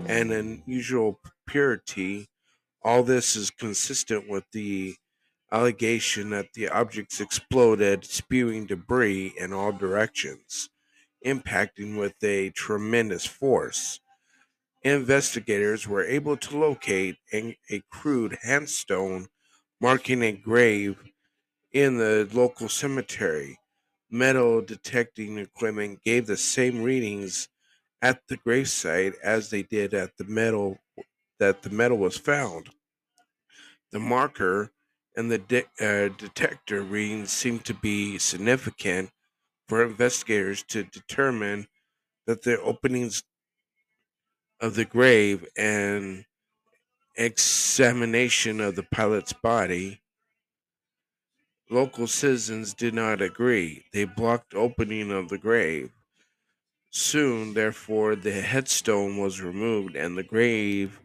and 0.07 0.33
unusual 0.33 1.21
purity. 1.47 2.29
All 2.83 3.05
this 3.05 3.37
is 3.37 3.51
consistent 3.51 4.29
with 4.29 4.45
the 4.53 4.97
allegation 5.51 6.31
that 6.31 6.53
the 6.55 6.69
objects 6.69 7.21
exploded, 7.21 8.05
spewing 8.05 8.67
debris 8.67 9.35
in 9.39 9.53
all 9.53 9.73
directions, 9.73 10.69
impacting 11.25 11.99
with 11.99 12.15
a 12.23 12.51
tremendous 12.51 13.25
force. 13.25 14.01
Investigators 14.83 15.89
were 15.89 16.05
able 16.05 16.37
to 16.37 16.59
locate 16.59 17.17
a, 17.33 17.57
a 17.71 17.83
crude 17.91 18.39
handstone 18.45 19.27
marking 19.81 20.23
a 20.23 20.33
grave 20.33 20.97
in 21.73 21.99
the 21.99 22.29
local 22.33 22.69
cemetery. 22.69 23.59
Metal 24.11 24.63
detecting 24.63 25.39
equipment 25.39 26.03
gave 26.03 26.27
the 26.27 26.37
same 26.37 26.83
readings 26.83 27.49
at 28.01 28.21
the 28.29 28.37
gravesite 28.39 29.15
as 29.23 29.51
they 29.51 29.63
did 29.63 29.93
at 29.93 30.17
the 30.17 30.25
metal 30.25 30.79
that 31.39 31.63
the 31.63 31.71
metal 31.71 31.99
was 31.99 32.17
found. 32.17 32.71
The 33.93 33.99
marker 33.99 34.73
and 35.19 35.33
the 35.33 35.39
de- 35.39 35.67
uh, 35.81 36.09
detector 36.17 36.81
readings 36.83 37.33
seemed 37.33 37.65
to 37.67 37.75
be 37.75 38.19
significant 38.19 39.11
for 39.69 39.83
investigators 39.85 40.63
to 40.63 40.85
determine 40.85 41.67
that 42.27 42.43
the 42.43 42.61
openings 42.61 43.25
of 44.61 44.77
the 44.77 44.85
grave 44.85 45.45
and 45.57 46.25
examination 47.17 48.61
of 48.61 48.77
the 48.77 48.85
pilot's 48.85 49.33
body 49.33 50.01
local 51.71 52.07
citizens 52.07 52.75
did 52.75 52.95
not 52.95 53.21
agree. 53.23 53.85
They 53.93 54.05
blocked 54.05 54.55
opening 54.55 55.11
of 55.11 55.29
the 55.29 55.39
grave. 55.39 55.91
Soon, 56.91 57.55
therefore, 57.55 58.15
the 58.17 58.43
headstone 58.43 59.17
was 59.17 59.41
removed 59.41 59.97
and 59.97 60.17
the 60.19 60.23
grave 60.23 61.01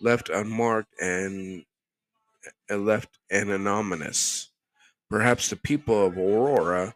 left 0.00 0.28
unmarked 0.28 0.94
and 1.00 1.64
left 2.70 3.18
and 3.30 3.50
anonymous. 3.50 4.50
Perhaps 5.10 5.50
the 5.50 5.56
people 5.56 6.06
of 6.06 6.16
Aurora 6.16 6.94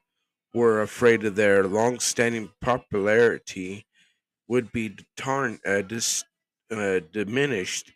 were 0.54 0.80
afraid 0.80 1.24
of 1.24 1.36
their 1.36 1.64
long-standing 1.64 2.50
popularity 2.60 3.86
would 4.48 4.72
be 4.72 4.96
tarn- 5.16 5.60
uh, 5.66 5.82
dis- 5.82 6.24
uh, 6.70 7.00
diminished 7.12 7.92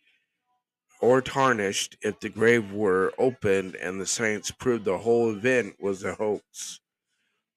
or 1.00 1.20
tarnished 1.20 1.96
if 2.02 2.20
the 2.20 2.28
grave 2.28 2.72
were 2.72 3.12
opened 3.18 3.74
and 3.74 4.00
the 4.00 4.06
science 4.06 4.50
proved 4.50 4.84
the 4.84 4.98
whole 4.98 5.30
event 5.30 5.74
was 5.80 6.04
a 6.04 6.14
hoax. 6.14 6.80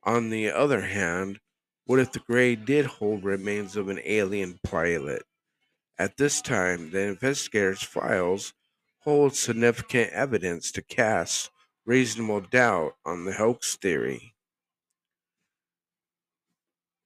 On 0.04 0.30
the 0.30 0.50
other 0.50 0.82
hand, 0.82 1.40
what 1.86 2.00
if 2.00 2.12
the 2.12 2.20
grave 2.20 2.66
did 2.66 2.86
hold 2.86 3.24
remains 3.24 3.76
of 3.76 3.90
an 3.90 4.00
alien 4.04 4.60
pilot? 4.64 5.24
At 5.98 6.18
this 6.18 6.42
time, 6.42 6.92
the 6.92 7.02
investigators' 7.02 7.84
files 7.84 8.54
hold 9.06 9.36
significant 9.36 10.12
evidence 10.12 10.72
to 10.74 10.82
cast 10.82 11.50
reasonable 11.86 12.42
doubt 12.42 12.98
on 13.06 13.24
the 13.26 13.34
hoax 13.34 13.78
theory. 13.78 14.36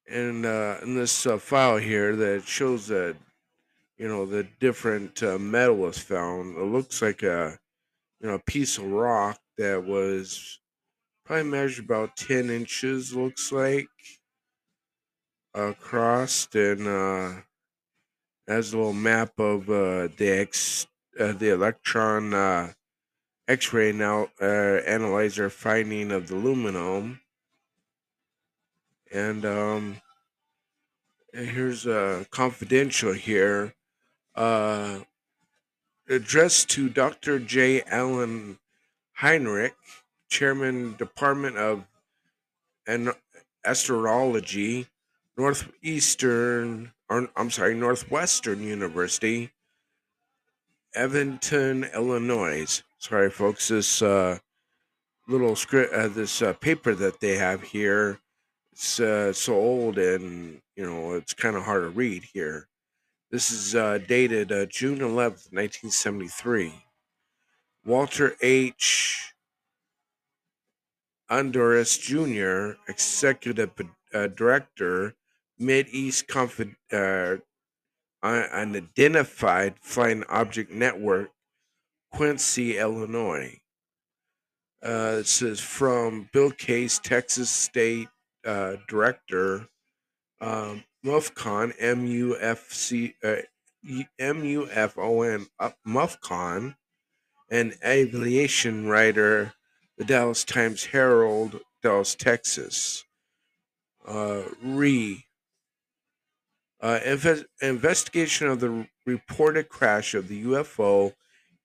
And 0.08 0.46
uh, 0.46 0.79
in 0.82 0.96
this 0.96 1.25
uh, 1.25 1.38
file 1.38 1.77
here, 1.77 2.15
that 2.15 2.44
shows 2.44 2.88
that 2.88 3.15
you 3.98 4.08
know 4.08 4.25
the 4.25 4.44
different 4.60 5.22
uh, 5.24 5.39
metal 5.39 5.77
was 5.77 6.00
found. 6.00 6.58
It 6.58 6.63
looks 6.65 7.01
like 7.01 7.24
a 7.24 7.60
you 8.22 8.27
know 8.29 8.36
a 8.36 8.39
piece 8.39 8.77
of 8.77 8.86
rock 8.86 9.39
that 9.58 9.86
was 9.86 10.60
probably 11.25 11.51
measured 11.51 11.86
about 11.86 12.18
ten 12.18 12.50
inches. 12.50 13.15
Looks 13.15 13.51
like 13.51 13.89
across 15.53 16.48
and 16.56 16.88
uh, 16.88 17.41
has 18.48 18.74
a 18.74 18.77
little 18.77 18.94
map 18.94 19.39
of 19.39 19.70
uh, 19.70 20.08
the 20.18 20.29
X, 20.29 20.88
uh, 21.20 21.34
the 21.34 21.52
electron 21.52 22.34
uh, 22.34 22.74
X-ray 23.48 23.92
now 23.92 24.30
uh, 24.42 24.46
analyzer 24.46 25.50
finding 25.50 26.12
of 26.12 26.28
the 26.28 26.36
aluminum, 26.36 27.22
and 29.12 29.46
um, 29.46 30.02
here's 31.34 31.86
a 31.86 32.26
confidential 32.32 33.14
here, 33.14 33.74
uh, 34.36 35.00
addressed 36.08 36.70
to 36.70 36.90
Dr. 36.90 37.40
J. 37.40 37.82
Allen 37.84 38.60
Heinrich, 39.14 39.76
Chairman 40.30 40.96
Department 40.98 41.58
of 41.58 41.84
An- 42.88 43.14
Astrology 43.64 44.88
Northeastern, 45.40 46.92
or 47.10 47.30
I'm 47.36 47.50
sorry, 47.50 47.74
Northwestern 47.74 48.62
University, 48.62 49.52
Evanston, 50.96 51.86
Illinois. 51.93 52.84
Sorry, 52.98 53.29
folks. 53.29 53.67
This 53.67 54.01
uh, 54.01 54.39
little 55.27 55.55
script, 55.55 55.93
uh, 55.93 56.08
this 56.08 56.41
uh, 56.41 56.53
paper 56.53 56.96
that 56.96 57.19
they 57.19 57.36
have 57.38 57.62
here, 57.62 58.19
it's 58.72 59.00
uh, 59.00 59.34
so 59.34 59.53
old 59.55 59.98
and 59.98 60.62
you 60.75 60.86
know 60.86 61.13
it's 61.13 61.34
kind 61.34 61.55
of 61.55 61.63
hard 61.63 61.84
to 61.84 61.89
read 61.89 62.24
here. 62.34 62.67
This 63.29 63.51
is 63.51 63.75
uh, 63.75 64.00
dated 64.08 64.51
uh, 64.51 64.65
June 64.65 65.00
11th, 65.00 65.51
1973. 65.51 66.74
Walter 67.86 68.36
H. 68.41 69.34
Andrus 71.29 71.98
Jr., 71.98 72.72
Executive 72.88 73.72
uh, 74.13 74.27
Director, 74.27 75.13
Mid 75.60 75.88
East 75.89 76.25
uh, 76.36 77.36
unidentified 78.24 79.76
flying 79.82 80.24
object 80.30 80.72
network, 80.72 81.32
Quincy, 82.12 82.78
Illinois. 82.78 83.60
Uh, 84.82 85.18
this 85.18 85.42
is 85.42 85.60
from 85.60 86.30
Bill 86.32 86.52
Case, 86.52 87.00
Texas 87.00 87.50
State 87.50 88.08
uh, 88.46 88.78
Director, 88.88 89.68
um, 90.42 90.84
MUFCON, 91.06 91.74
M-U-F-C, 91.80 93.14
uh, 93.24 93.36
M-U-F-O-N, 94.18 95.48
uh, 95.60 95.72
MUFCON, 95.86 96.76
an 97.52 97.74
aviation 97.86 98.88
writer, 98.88 99.54
the 99.98 100.06
Dallas 100.06 100.44
Times 100.44 100.86
Herald, 100.86 101.60
Dallas, 101.82 102.16
Texas. 102.16 103.04
Uh, 104.08 104.44
re 104.64 105.26
uh, 106.81 107.00
inve- 107.05 107.45
investigation 107.62 108.48
of 108.48 108.59
the 108.59 108.88
reported 109.05 109.69
crash 109.69 110.13
of 110.13 110.27
the 110.27 110.43
UFO 110.43 111.13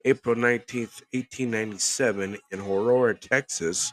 April 0.05 0.35
19th, 0.35 1.01
1897 1.13 2.37
in 2.51 2.59
Aurora, 2.59 3.15
Texas, 3.17 3.91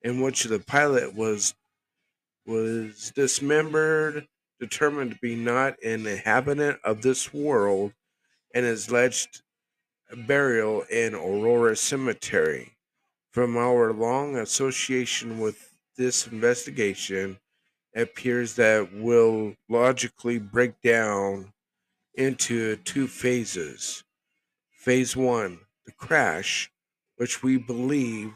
in 0.00 0.20
which 0.20 0.44
the 0.44 0.58
pilot 0.58 1.14
was 1.14 1.54
was 2.46 3.12
dismembered, 3.14 4.26
determined 4.58 5.12
to 5.12 5.18
be 5.20 5.36
not 5.36 5.74
an 5.84 6.06
inhabitant 6.06 6.78
of 6.82 7.02
this 7.02 7.32
world, 7.32 7.92
and 8.54 8.64
is 8.64 8.88
alleged 8.88 9.42
burial 10.26 10.82
in 10.90 11.14
Aurora 11.14 11.76
Cemetery. 11.76 12.72
From 13.30 13.56
our 13.56 13.92
long 13.92 14.36
association 14.36 15.38
with 15.38 15.76
this 15.96 16.26
investigation, 16.26 17.38
appears 17.94 18.54
that 18.56 18.92
will 18.92 19.54
logically 19.68 20.38
break 20.38 20.80
down 20.82 21.52
into 22.14 22.76
two 22.76 23.06
phases. 23.06 24.04
Phase 24.78 25.16
one, 25.16 25.60
the 25.86 25.92
crash, 25.92 26.70
which 27.16 27.42
we 27.42 27.56
believe 27.56 28.32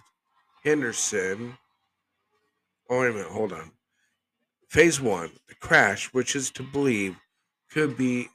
Henderson. 0.62 1.58
Oh, 2.88 3.00
wait 3.00 3.10
a 3.10 3.12
minute, 3.12 3.28
hold 3.28 3.52
on. 3.52 3.72
Phase 4.68 5.00
one, 5.00 5.30
the 5.48 5.54
crash, 5.54 6.12
which 6.12 6.36
is 6.36 6.50
to 6.52 6.62
believe 6.62 7.16
could 7.70 7.96
be 7.96 8.28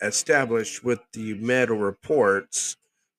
established 0.00 0.84
with 0.84 1.00
the 1.12 1.34
medical 1.34 1.76
reports 1.76 2.76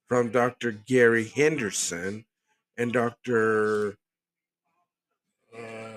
from 0.07 0.31
Dr. 0.31 0.71
Gary 0.71 1.27
Henderson 1.27 2.25
and 2.77 2.93
Dr. 2.93 3.97
Uh, 5.57 5.96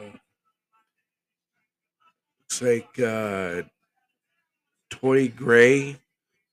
like 2.61 2.99
uh, 2.99 3.63
Toy 4.91 5.29
Gray 5.29 5.99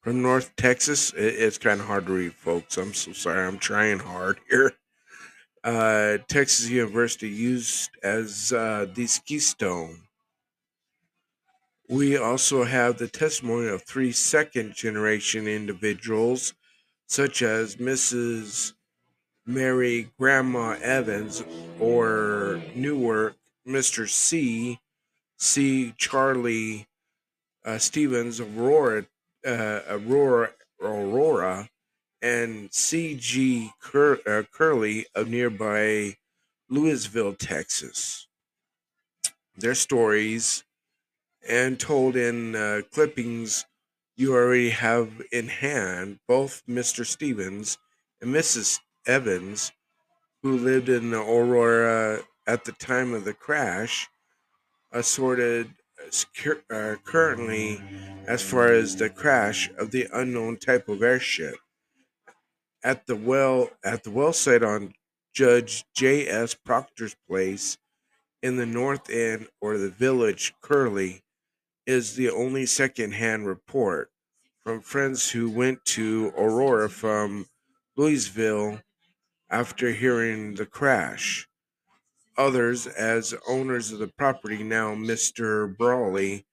from 0.01 0.21
North 0.21 0.55
Texas. 0.55 1.11
It, 1.13 1.35
it's 1.35 1.57
kind 1.57 1.79
of 1.79 1.87
hard 1.87 2.05
to 2.07 2.13
read, 2.13 2.33
folks. 2.33 2.77
I'm 2.77 2.93
so 2.93 3.11
sorry. 3.13 3.45
I'm 3.45 3.57
trying 3.59 3.99
hard 3.99 4.39
here. 4.49 4.73
Uh, 5.63 6.19
Texas 6.27 6.69
University 6.69 7.27
used 7.27 7.91
as 8.03 8.53
uh, 8.53 8.85
the 8.93 9.07
keystone. 9.25 10.03
We 11.89 12.17
also 12.17 12.63
have 12.63 12.97
the 12.97 13.07
testimony 13.07 13.67
of 13.67 13.83
three 13.83 14.11
second 14.11 14.73
generation 14.75 15.47
individuals, 15.47 16.53
such 17.07 17.41
as 17.41 17.77
Mrs. 17.77 18.73
Mary 19.45 20.09
Grandma 20.19 20.77
Evans 20.81 21.43
or 21.79 22.61
Newark, 22.75 23.35
Mr. 23.65 24.07
C. 24.07 24.79
C. 25.37 25.93
Charlie 25.97 26.87
uh, 27.65 27.77
Stevens, 27.77 28.39
Aurora, 28.39 29.05
uh, 29.45 29.81
Aurora, 29.89 30.51
Aurora, 30.81 31.69
and 32.21 32.73
C.G. 32.73 33.71
Cur- 33.79 34.19
uh, 34.25 34.43
Curley 34.51 35.05
of 35.13 35.29
nearby 35.29 36.15
Lewisville, 36.71 37.37
Texas. 37.37 38.27
Their 39.55 39.75
stories 39.75 40.63
and 41.47 41.79
told 41.79 42.15
in 42.15 42.55
uh, 42.55 42.81
clippings 42.91 43.65
you 44.15 44.33
already 44.33 44.71
have 44.71 45.21
in 45.31 45.47
hand 45.47 46.19
both 46.27 46.63
Mr. 46.67 47.05
Stevens 47.05 47.77
and 48.21 48.33
Mrs. 48.33 48.79
Evans, 49.05 49.71
who 50.41 50.57
lived 50.57 50.89
in 50.89 51.13
Aurora 51.13 52.21
at 52.45 52.65
the 52.65 52.71
time 52.71 53.13
of 53.13 53.25
the 53.25 53.33
crash, 53.33 54.09
assorted 54.91 55.73
uh, 56.69 56.95
currently 57.03 57.81
as 58.27 58.41
far 58.41 58.67
as 58.71 58.95
the 58.95 59.09
crash 59.09 59.69
of 59.77 59.91
the 59.91 60.07
unknown 60.13 60.57
type 60.57 60.87
of 60.87 61.03
airship 61.03 61.55
at 62.83 63.05
the 63.07 63.15
well 63.15 63.69
at 63.83 64.03
the 64.03 64.11
well 64.11 64.33
site 64.33 64.63
on 64.63 64.93
Judge 65.33 65.85
J. 65.93 66.27
S. 66.27 66.53
Proctor's 66.53 67.15
place 67.27 67.77
in 68.41 68.55
the 68.55 68.65
North 68.65 69.09
End 69.09 69.47
or 69.61 69.77
the 69.77 69.89
Village 69.89 70.53
Curly 70.61 71.21
is 71.85 72.15
the 72.15 72.29
only 72.29 72.65
second-hand 72.65 73.45
report 73.45 74.09
from 74.63 74.81
friends 74.81 75.31
who 75.31 75.49
went 75.49 75.83
to 75.85 76.33
Aurora 76.37 76.89
from 76.89 77.45
Lewisville 77.97 78.81
after 79.49 79.91
hearing 79.91 80.55
the 80.55 80.65
crash. 80.65 81.47
Others, 82.37 82.85
as 82.87 83.33
owners 83.47 83.91
of 83.91 83.99
the 83.99 84.07
property 84.07 84.63
now, 84.63 84.93
Mr. 84.93 85.75
Brawley 85.75 86.45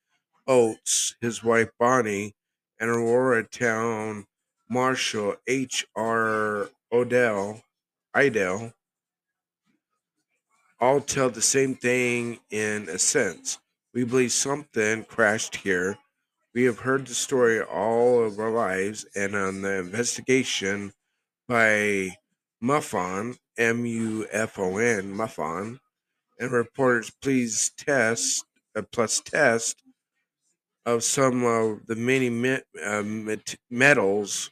Oates, 0.47 1.14
his 1.20 1.44
wife 1.44 1.70
Bonnie, 1.79 2.35
and 2.81 2.90
Aurora 2.90 3.44
Town 3.44 4.27
Marshal 4.68 5.37
H. 5.47 5.87
R. 5.94 6.70
Odell, 6.90 7.62
Idell, 8.14 8.73
all 10.81 11.01
tell 11.01 11.31
the 11.31 11.42
same 11.42 11.75
thing 11.75 12.40
in 12.51 12.88
a 12.88 12.99
sense. 12.99 13.59
We 13.92 14.05
believe 14.05 14.33
something 14.33 15.05
crashed 15.05 15.57
here. 15.57 15.99
We 16.55 16.64
have 16.64 16.81
heard 16.81 17.07
the 17.07 17.14
story 17.14 17.61
all 17.61 18.25
of 18.25 18.38
our 18.38 18.51
lives, 18.51 19.07
and 19.14 19.35
on 19.35 19.62
the 19.62 19.79
investigation 19.79 20.92
by 21.49 22.16
MUFON, 22.64 23.37
M 23.59 23.85
U 23.85 24.27
F 24.33 24.59
O 24.59 24.79
N, 24.79 25.14
MUFON, 25.14 25.79
and 26.40 26.50
reporters, 26.50 27.12
please 27.20 27.70
test, 27.77 28.44
uh, 28.74 28.83
plus 28.90 29.20
test 29.20 29.83
of 30.87 31.05
some 31.05 31.44
of 31.44 31.87
the 31.87 31.94
many 31.94 32.29
uh, 32.83 33.03
met- 33.03 33.57
metals 33.70 34.50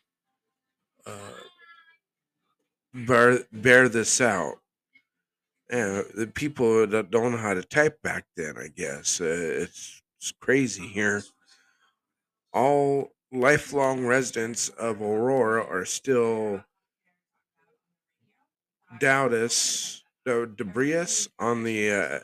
uh, 1.06 1.40
bear, 2.92 3.40
bear 3.50 3.88
this 3.88 4.20
out. 4.20 4.56
The 5.68 6.30
people 6.34 6.86
that 6.86 7.10
don't 7.10 7.32
know 7.32 7.38
how 7.38 7.54
to 7.54 7.62
type 7.62 8.02
back 8.02 8.26
then, 8.36 8.58
I 8.58 8.68
guess. 8.76 9.22
Uh, 9.22 9.24
it's, 9.62 10.02
it's 10.18 10.32
crazy 10.38 10.86
here. 10.86 11.22
All 12.52 13.12
lifelong 13.32 14.04
residents 14.04 14.68
of 14.68 15.00
Aurora 15.00 15.64
are 15.64 15.86
still 15.86 16.62
doubtus, 19.00 20.02
debris 20.24 21.26
on 21.38 21.64
the 21.64 21.90
uh, 21.90 22.18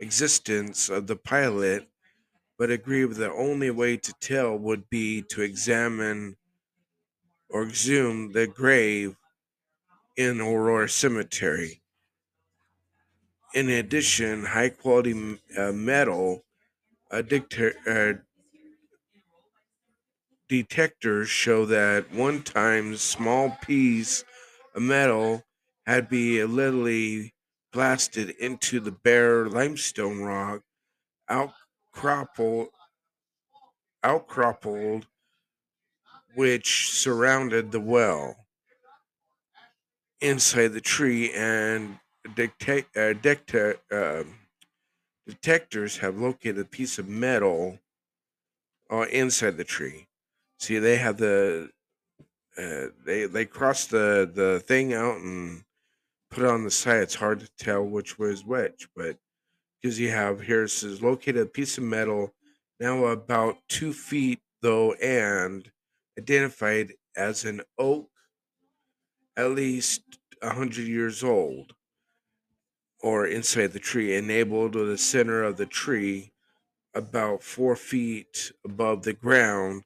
existence 0.00 0.88
of 0.88 1.06
the 1.06 1.16
pilot, 1.16 1.88
but 2.58 2.70
agree 2.70 3.04
the 3.04 3.32
only 3.32 3.70
way 3.70 3.96
to 3.96 4.12
tell 4.20 4.56
would 4.56 4.88
be 4.90 5.22
to 5.22 5.42
examine 5.42 6.36
or 7.48 7.62
exhume 7.62 8.32
the 8.32 8.46
grave 8.46 9.16
in 10.16 10.40
Aurora 10.40 10.88
Cemetery. 10.88 11.82
In 13.54 13.68
addition, 13.70 14.44
high 14.44 14.70
quality 14.70 15.38
uh, 15.56 15.72
metal 15.72 16.44
uh, 17.10 17.22
uh, 17.86 18.12
detectors 20.48 21.28
show 21.28 21.64
that 21.66 22.12
one 22.12 22.42
time 22.42 22.96
small 22.96 23.50
piece 23.62 24.24
of 24.74 24.82
metal 24.82 25.44
had 25.86 26.08
been 26.08 26.54
literally 26.54 27.34
blasted 27.72 28.30
into 28.30 28.80
the 28.80 28.92
bare 28.92 29.46
limestone 29.46 30.20
rock 30.20 30.62
outcropped, 31.28 32.70
outcropped 34.02 35.06
which 36.34 36.90
surrounded 36.90 37.72
the 37.72 37.80
well 37.80 38.36
inside 40.20 40.68
the 40.68 40.80
tree 40.80 41.32
and 41.32 41.98
detect, 42.34 42.96
uh, 42.96 43.14
uh, 43.94 44.24
detectors 45.26 45.98
have 45.98 46.16
located 46.18 46.58
a 46.58 46.64
piece 46.64 46.98
of 46.98 47.08
metal 47.08 47.78
uh, 48.90 49.06
inside 49.10 49.56
the 49.56 49.64
tree. 49.64 50.06
See, 50.58 50.78
they 50.78 50.96
have 50.96 51.18
the 51.18 51.70
uh, 52.56 52.86
they 53.04 53.26
they 53.26 53.44
crossed 53.44 53.90
the 53.90 54.30
the 54.32 54.60
thing 54.60 54.94
out 54.94 55.16
and 55.16 55.64
put 56.34 56.44
on 56.44 56.64
the 56.64 56.70
side. 56.70 57.02
It's 57.02 57.14
hard 57.14 57.40
to 57.40 57.50
tell 57.58 57.84
which 57.84 58.18
was 58.18 58.44
which, 58.44 58.88
but 58.96 59.16
because 59.80 60.00
you 60.00 60.10
have 60.10 60.40
here 60.40 60.64
it 60.64 60.70
says 60.70 61.00
located 61.00 61.36
a 61.36 61.46
piece 61.46 61.78
of 61.78 61.84
metal 61.84 62.34
now 62.80 63.04
about 63.04 63.58
two 63.68 63.92
feet 63.92 64.40
though, 64.60 64.94
and 64.94 65.70
identified 66.18 66.94
as 67.16 67.44
an 67.44 67.60
oak 67.78 68.10
at 69.36 69.50
least 69.50 70.02
100 70.42 70.88
years 70.88 71.22
old 71.22 71.74
or 73.00 73.26
inside 73.26 73.72
the 73.72 73.78
tree, 73.78 74.16
enabled 74.16 74.74
with 74.74 74.88
the 74.88 74.98
center 74.98 75.44
of 75.44 75.56
the 75.56 75.66
tree 75.66 76.32
about 76.94 77.42
four 77.42 77.76
feet 77.76 78.50
above 78.64 79.02
the 79.02 79.12
ground 79.12 79.84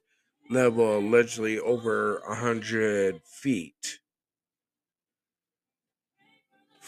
level, 0.49 0.97
allegedly 0.97 1.59
over 1.59 2.17
a 2.19 2.29
100 2.29 3.21
feet 3.23 3.99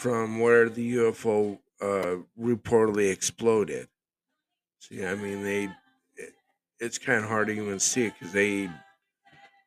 from 0.02 0.40
where 0.40 0.68
the 0.68 0.96
UFO 0.96 1.60
uh, 1.80 2.16
reportedly 2.36 3.12
exploded. 3.12 3.88
See, 4.80 5.06
I 5.06 5.14
mean, 5.14 5.44
they 5.44 5.64
it, 6.16 6.34
it's 6.80 6.98
kind 6.98 7.22
of 7.22 7.30
hard 7.30 7.46
to 7.46 7.52
even 7.52 7.78
see 7.78 8.06
it 8.06 8.14
because 8.18 8.32
they 8.32 8.66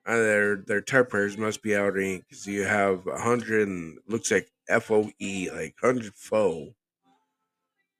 uh, 0.05 0.17
their 0.17 0.57
their 0.57 0.81
typewriters 0.81 1.37
must 1.37 1.61
be 1.61 1.73
out 1.73 1.95
of 1.95 1.97
ink 1.97 2.25
because 2.27 2.45
you 2.45 2.63
have 2.65 3.07
a 3.07 3.19
hundred 3.19 3.67
and 3.69 3.97
looks 4.07 4.29
like 4.29 4.49
F 4.67 4.91
O 4.91 5.09
E 5.19 5.49
like 5.49 5.75
hundred 5.81 6.13
foe, 6.15 6.75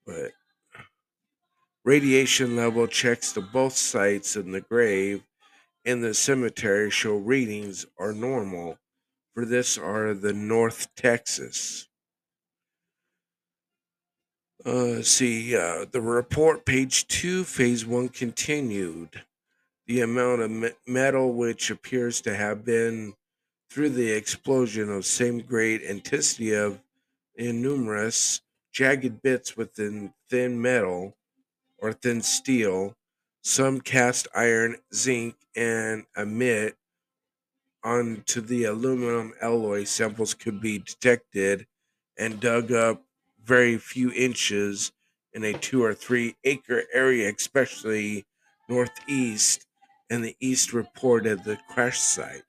but 0.06 0.32
radiation 1.84 2.54
level 2.54 2.86
checks 2.86 3.32
to 3.32 3.40
both 3.40 3.74
sites 3.74 4.36
in 4.36 4.52
the 4.52 4.60
grave 4.60 5.22
in 5.84 6.02
the 6.02 6.14
cemetery 6.14 6.90
show 6.90 7.16
readings 7.16 7.86
are 7.98 8.12
normal. 8.12 8.78
For 9.34 9.44
this 9.44 9.78
are 9.78 10.14
the 10.14 10.32
North 10.34 10.94
Texas. 10.96 11.88
Uh, 14.66 15.00
see, 15.00 15.56
uh, 15.56 15.84
the 15.92 16.00
report, 16.00 16.66
page 16.66 17.06
two, 17.06 17.44
phase 17.44 17.86
one 17.86 18.08
continued. 18.08 19.22
The 19.86 20.00
amount 20.00 20.42
of 20.42 20.50
me- 20.50 20.72
metal 20.88 21.34
which 21.34 21.70
appears 21.70 22.20
to 22.22 22.34
have 22.34 22.64
been 22.64 23.14
through 23.70 23.90
the 23.90 24.10
explosion 24.10 24.90
of 24.90 25.06
same 25.06 25.38
great 25.38 25.82
intensity 25.82 26.52
of 26.52 26.80
numerous 27.38 28.40
jagged 28.72 29.22
bits 29.22 29.56
within 29.56 30.12
thin 30.28 30.60
metal 30.60 31.16
or 31.78 31.92
thin 31.92 32.20
steel, 32.20 32.96
some 33.42 33.80
cast 33.80 34.26
iron, 34.34 34.78
zinc, 34.92 35.36
and 35.54 36.06
amid 36.16 36.74
onto 37.84 38.40
the 38.40 38.64
aluminum 38.64 39.32
alloy 39.40 39.84
samples 39.84 40.34
could 40.34 40.60
be 40.60 40.78
detected 40.80 41.68
and 42.18 42.40
dug 42.40 42.72
up 42.72 43.05
very 43.46 43.78
few 43.78 44.10
inches 44.12 44.92
in 45.32 45.44
a 45.44 45.52
two 45.52 45.84
or 45.84 45.94
three 45.94 46.36
acre 46.44 46.84
area, 46.92 47.32
especially 47.34 48.26
northeast 48.68 49.66
and 50.10 50.24
the 50.24 50.36
east 50.40 50.72
reported 50.72 51.44
the 51.44 51.58
crash 51.68 51.98
site. 51.98 52.42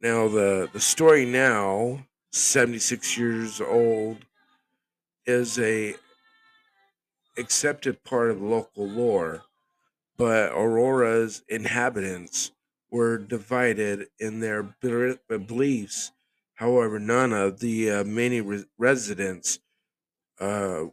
Now 0.00 0.28
the 0.28 0.68
the 0.72 0.80
story 0.80 1.24
now, 1.24 2.06
76 2.32 3.16
years 3.16 3.60
old, 3.60 4.18
is 5.24 5.58
a 5.58 5.94
accepted 7.38 8.02
part 8.04 8.30
of 8.30 8.40
local 8.40 8.88
lore, 8.88 9.42
but 10.16 10.52
Aurora's 10.52 11.42
inhabitants 11.48 12.52
were 12.90 13.18
divided 13.18 14.08
in 14.18 14.40
their 14.40 14.62
beliefs. 14.62 16.12
However, 16.56 16.98
none 16.98 17.32
of 17.32 17.60
the 17.60 17.90
uh, 17.90 18.04
many 18.04 18.40
re- 18.40 18.64
residents 18.78 19.58
uh, 20.40 20.84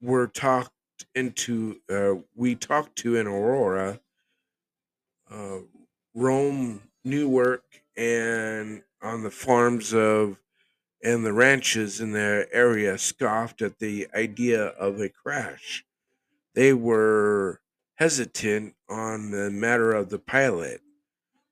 were 0.00 0.26
talked 0.26 0.72
into. 1.14 1.80
Uh, 1.88 2.22
we 2.34 2.54
talked 2.54 2.96
to 2.96 3.16
in 3.16 3.26
Aurora, 3.26 4.00
uh, 5.30 5.58
Rhome, 6.14 6.82
Newark, 7.04 7.64
and 7.96 8.82
on 9.02 9.22
the 9.22 9.30
farms 9.30 9.92
of 9.92 10.38
and 11.02 11.24
the 11.24 11.32
ranches 11.32 12.00
in 12.00 12.12
the 12.12 12.46
area 12.52 12.98
scoffed 12.98 13.62
at 13.62 13.78
the 13.78 14.06
idea 14.14 14.66
of 14.66 15.00
a 15.00 15.08
crash. 15.08 15.84
They 16.54 16.72
were 16.72 17.60
hesitant 17.94 18.74
on 18.88 19.30
the 19.30 19.50
matter 19.50 19.92
of 19.92 20.10
the 20.10 20.18
pilot, 20.18 20.82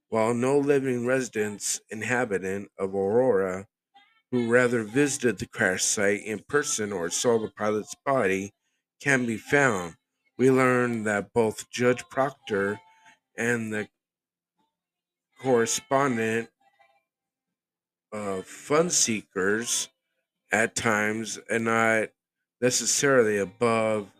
while 0.08 0.34
no 0.34 0.58
living 0.58 1.06
residents, 1.06 1.80
inhabitant 1.90 2.70
of 2.78 2.94
Aurora, 2.94 3.66
who 4.30 4.48
rather 4.48 4.82
visited 4.82 5.38
the 5.38 5.46
crash 5.46 5.84
site 5.84 6.22
in 6.22 6.40
person 6.48 6.92
or 6.92 7.10
saw 7.10 7.38
the 7.38 7.50
pilot's 7.50 7.94
body, 8.04 8.52
can 9.00 9.26
be 9.26 9.36
found. 9.36 9.96
We 10.36 10.50
learned 10.50 11.06
that 11.06 11.32
both 11.32 11.70
Judge 11.70 12.08
Proctor 12.08 12.80
and 13.36 13.72
the 13.72 13.88
correspondent 15.40 16.48
uh, 18.12 18.42
fun 18.42 18.90
seekers 18.90 19.88
at 20.50 20.74
times 20.74 21.38
and 21.50 21.64
not 21.64 22.08
necessarily 22.60 23.38
above 23.38 24.10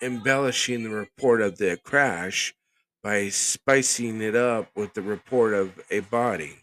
embellishing 0.00 0.82
the 0.82 0.90
report 0.90 1.40
of 1.40 1.58
the 1.58 1.78
crash 1.82 2.54
by 3.02 3.28
spicing 3.28 4.20
it 4.20 4.36
up 4.36 4.70
with 4.76 4.94
the 4.94 5.02
report 5.02 5.54
of 5.54 5.80
a 5.90 6.00
body. 6.00 6.58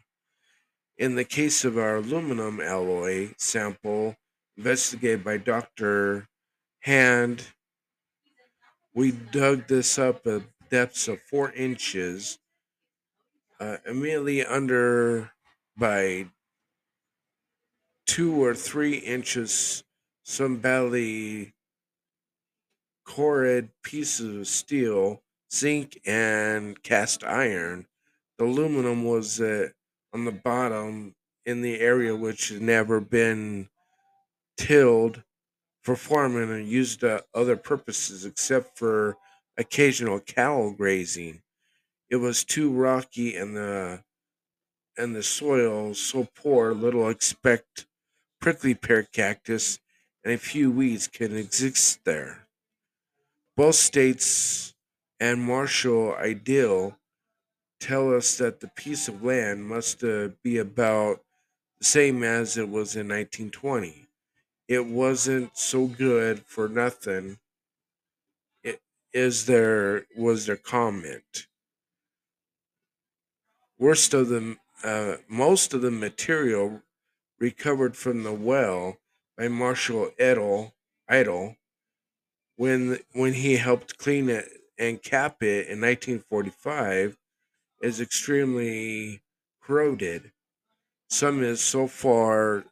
In 0.98 1.16
the 1.16 1.26
case 1.26 1.66
of 1.66 1.78
our 1.78 1.98
aluminum 1.98 2.60
alloy 2.60 3.34
sample 3.38 4.16
investigated 4.58 5.24
by 5.24 5.38
Dr. 5.38 6.28
Hand, 6.82 7.48
we 8.94 9.12
dug 9.12 9.68
this 9.68 9.98
up 10.00 10.26
at 10.28 10.44
depths 10.70 11.08
of 11.08 11.22
four 11.22 11.52
inches, 11.52 12.40
uh, 13.60 13.78
immediately 13.86 14.46
under 14.46 15.32
by 15.78 16.26
two 18.06 18.44
or 18.44 18.54
three 18.56 18.98
inches 18.98 19.84
some 20.24 20.58
badly 20.58 21.54
corroded 23.06 23.70
pieces 23.84 24.36
of 24.36 24.48
steel, 24.48 25.22
zinc, 25.54 26.00
and 26.06 26.82
cast 26.84 27.24
iron. 27.24 27.88
The 28.38 28.46
aluminum 28.46 29.04
was 29.04 29.42
uh, 29.42 29.70
on 30.14 30.26
the 30.26 30.32
bottom 30.32 31.16
in 31.46 31.62
the 31.62 31.80
area 31.80 32.16
which 32.16 32.50
had 32.50 32.62
never 32.62 33.00
been 33.00 33.70
tilled 34.58 35.24
for 35.82 35.96
farming 35.96 36.52
and 36.52 36.68
used 36.68 37.00
to 37.00 37.24
other 37.34 37.56
purposes 37.56 38.26
except 38.26 38.78
for 38.78 39.18
occasional 39.58 40.20
cattle 40.20 40.72
grazing. 40.72 41.42
It 42.10 42.18
was 42.18 42.44
too 42.44 42.72
rocky 42.72 43.36
and 43.36 43.56
the 43.56 44.04
and 44.98 45.16
the 45.16 45.24
soil 45.24 45.94
so 45.94 46.28
poor 46.36 46.74
little 46.74 47.08
expect 47.10 47.88
prickly 48.42 48.74
pear 48.76 49.04
cactus 49.04 49.80
and 50.24 50.34
a 50.34 50.38
few 50.38 50.70
weeds 50.70 51.08
can 51.08 51.36
exist 51.36 52.02
there. 52.04 52.48
Both 53.56 53.76
states 53.76 54.76
and 55.20 55.42
Marshall 55.42 56.16
Ideal 56.16 56.98
tell 57.80 58.16
us 58.16 58.38
that 58.38 58.60
the 58.60 58.68
piece 58.68 59.08
of 59.08 59.24
land 59.24 59.66
must 59.66 60.04
uh, 60.04 60.30
be 60.44 60.58
about 60.58 61.22
the 61.80 61.86
same 61.86 62.24
as 62.24 62.58
it 62.58 62.70
was 62.70 62.96
in 62.96 63.08
1920. 63.08 64.08
It 64.68 64.86
wasn't 64.86 65.58
so 65.58 65.88
good 65.88 66.44
for 66.46 66.68
nothing. 66.68 67.40
It 68.64 68.82
is 69.14 69.46
there 69.46 70.06
was 70.16 70.46
their 70.46 70.58
comment. 70.58 71.48
Worst 73.78 74.14
of 74.14 74.30
the 74.30 74.58
uh, 74.84 75.18
most 75.28 75.74
of 75.74 75.82
the 75.82 75.92
material 75.92 76.82
recovered 77.40 77.98
from 77.98 78.24
the 78.24 78.34
well 78.34 78.98
by 79.38 79.48
Marshall 79.48 80.12
Edel, 80.20 80.74
Idle 81.08 81.56
when 82.56 83.00
when 83.14 83.34
he 83.34 83.56
helped 83.56 83.98
clean 83.98 84.30
it 84.30 84.59
and 84.80 85.04
cap 85.04 85.44
it 85.44 85.68
in 85.68 85.82
1945 85.82 87.18
is 87.84 88.02
extremely 88.02 89.22
corroded. 89.62 90.32
Some 91.10 91.44
is 91.44 91.62
so 91.62 91.88
far 91.88 92.64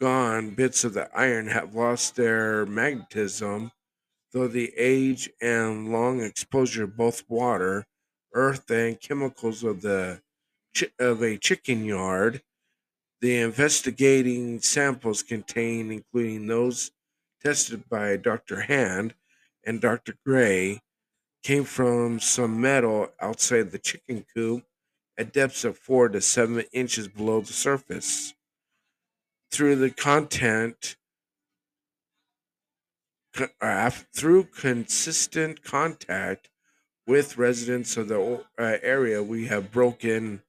gone, 0.00 0.50
bits 0.50 0.84
of 0.84 0.94
the 0.94 1.10
iron 1.14 1.48
have 1.48 1.74
lost 1.74 2.16
their 2.16 2.64
magnetism, 2.64 3.72
though 4.32 4.48
the 4.48 4.72
age 4.76 5.28
and 5.42 5.92
long 5.92 6.22
exposure 6.22 6.84
of 6.84 6.96
both 6.96 7.24
water, 7.28 7.84
earth, 8.32 8.70
and 8.70 9.00
chemicals 9.00 9.64
of 9.64 9.82
the 9.82 10.22
of 10.98 11.22
a 11.22 11.36
chicken 11.36 11.84
yard. 11.84 12.42
The 13.20 13.38
investigating 13.38 14.60
samples 14.60 15.22
contain, 15.22 15.90
including 15.90 16.46
those 16.46 16.92
tested 17.42 17.88
by 17.88 18.16
Dr. 18.16 18.62
Hand 18.62 19.14
and 19.64 19.80
Dr. 19.80 20.14
Gray, 20.24 20.80
came 21.42 21.64
from 21.64 22.20
some 22.20 22.60
metal 22.60 23.08
outside 23.20 23.70
the 23.70 23.78
chicken 23.78 24.24
coop 24.34 24.64
at 25.18 25.32
depths 25.32 25.64
of 25.64 25.78
four 25.78 26.08
to 26.08 26.20
seven 26.20 26.64
inches 26.72 27.08
below 27.08 27.40
the 27.40 27.52
surface. 27.52 28.34
Through 29.50 29.76
the 29.76 29.90
content 29.90 30.96
uh, 33.60 33.90
through 34.14 34.44
consistent 34.44 35.62
contact 35.62 36.50
with 37.06 37.38
residents 37.38 37.96
of 37.96 38.08
the 38.08 38.44
uh, 38.58 38.76
area, 38.82 39.22
we 39.22 39.46
have 39.46 39.72
broken 39.72 40.42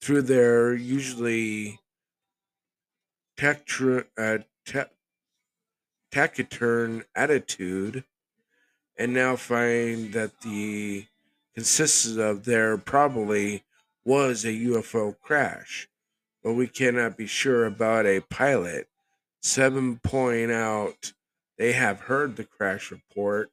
through 0.00 0.22
their 0.22 0.74
usually 0.74 1.80
uh, 3.42 4.38
ta- 4.66 4.90
taciturn 6.12 7.04
attitude 7.14 8.04
and 8.96 9.12
now 9.12 9.36
find 9.36 10.12
that 10.12 10.40
the 10.40 11.06
consists 11.54 12.16
of 12.16 12.44
there 12.44 12.76
probably 12.76 13.64
was 14.04 14.44
a 14.44 14.52
UFO 14.52 15.14
crash, 15.20 15.88
but 16.42 16.54
we 16.54 16.66
cannot 16.66 17.16
be 17.16 17.26
sure 17.26 17.64
about 17.64 18.06
a 18.06 18.20
pilot. 18.20 18.88
Seven 19.42 19.98
point 19.98 20.50
out 20.50 21.12
they 21.58 21.72
have 21.72 22.00
heard 22.00 22.36
the 22.36 22.44
crash 22.44 22.90
report, 22.90 23.50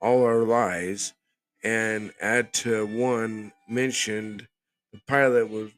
all 0.00 0.26
are 0.26 0.42
lies, 0.42 1.14
and 1.62 2.12
add 2.20 2.52
to 2.52 2.86
one 2.86 3.52
mentioned 3.68 4.48
the 4.92 5.00
pilot 5.06 5.50
was 5.50 5.72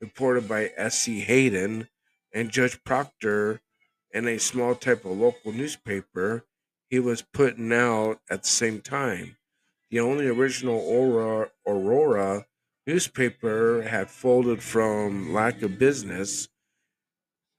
reported 0.00 0.48
by 0.48 0.72
S.C. 0.76 1.20
Haydon 1.20 1.88
and 2.32 2.50
Judge 2.50 2.82
Proctor 2.84 3.60
in 4.12 4.28
a 4.28 4.38
small 4.38 4.74
type 4.74 5.04
of 5.04 5.12
local 5.12 5.52
newspaper 5.52 6.44
he 6.88 6.98
was 6.98 7.22
putting 7.22 7.72
out 7.72 8.20
at 8.30 8.42
the 8.42 8.48
same 8.48 8.80
time. 8.80 9.36
The 9.90 10.00
only 10.00 10.26
original 10.26 10.78
Aurora, 10.80 11.50
Aurora 11.66 12.46
newspaper 12.86 13.82
had 13.82 14.10
folded 14.10 14.62
from 14.62 15.32
lack 15.32 15.62
of 15.62 15.78
business, 15.78 16.48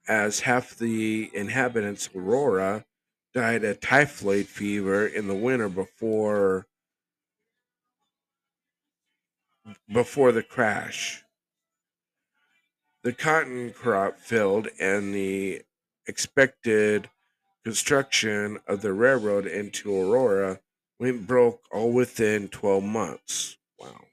as 0.07 0.41
half 0.41 0.75
the 0.75 1.29
inhabitants 1.33 2.07
of 2.07 2.15
Aurora 2.15 2.85
died 3.33 3.63
of 3.63 3.79
typhoid 3.79 4.47
fever 4.47 5.05
in 5.05 5.27
the 5.27 5.35
winter 5.35 5.69
before 5.69 6.65
before 9.91 10.31
the 10.31 10.43
crash. 10.43 11.23
The 13.03 13.11
cotton 13.11 13.73
crop 13.73 14.17
failed 14.17 14.69
and 14.79 15.13
the 15.13 15.61
expected 16.07 17.09
construction 17.67 18.57
of 18.65 18.81
the 18.81 18.93
railroad 18.93 19.45
into 19.45 19.93
Aurora 19.93 20.61
went 21.01 21.27
broke 21.27 21.65
all 21.69 21.91
within 21.91 22.47
12 22.47 22.81
months. 22.81 23.57
Wow. 23.77 24.05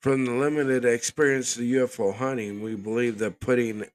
From 0.00 0.24
the 0.24 0.34
limited 0.34 0.84
experience 0.84 1.56
of 1.56 1.62
UFO 1.62 2.14
hunting, 2.14 2.62
we 2.62 2.76
believe 2.76 3.18
that 3.18 3.40
putting 3.40 3.86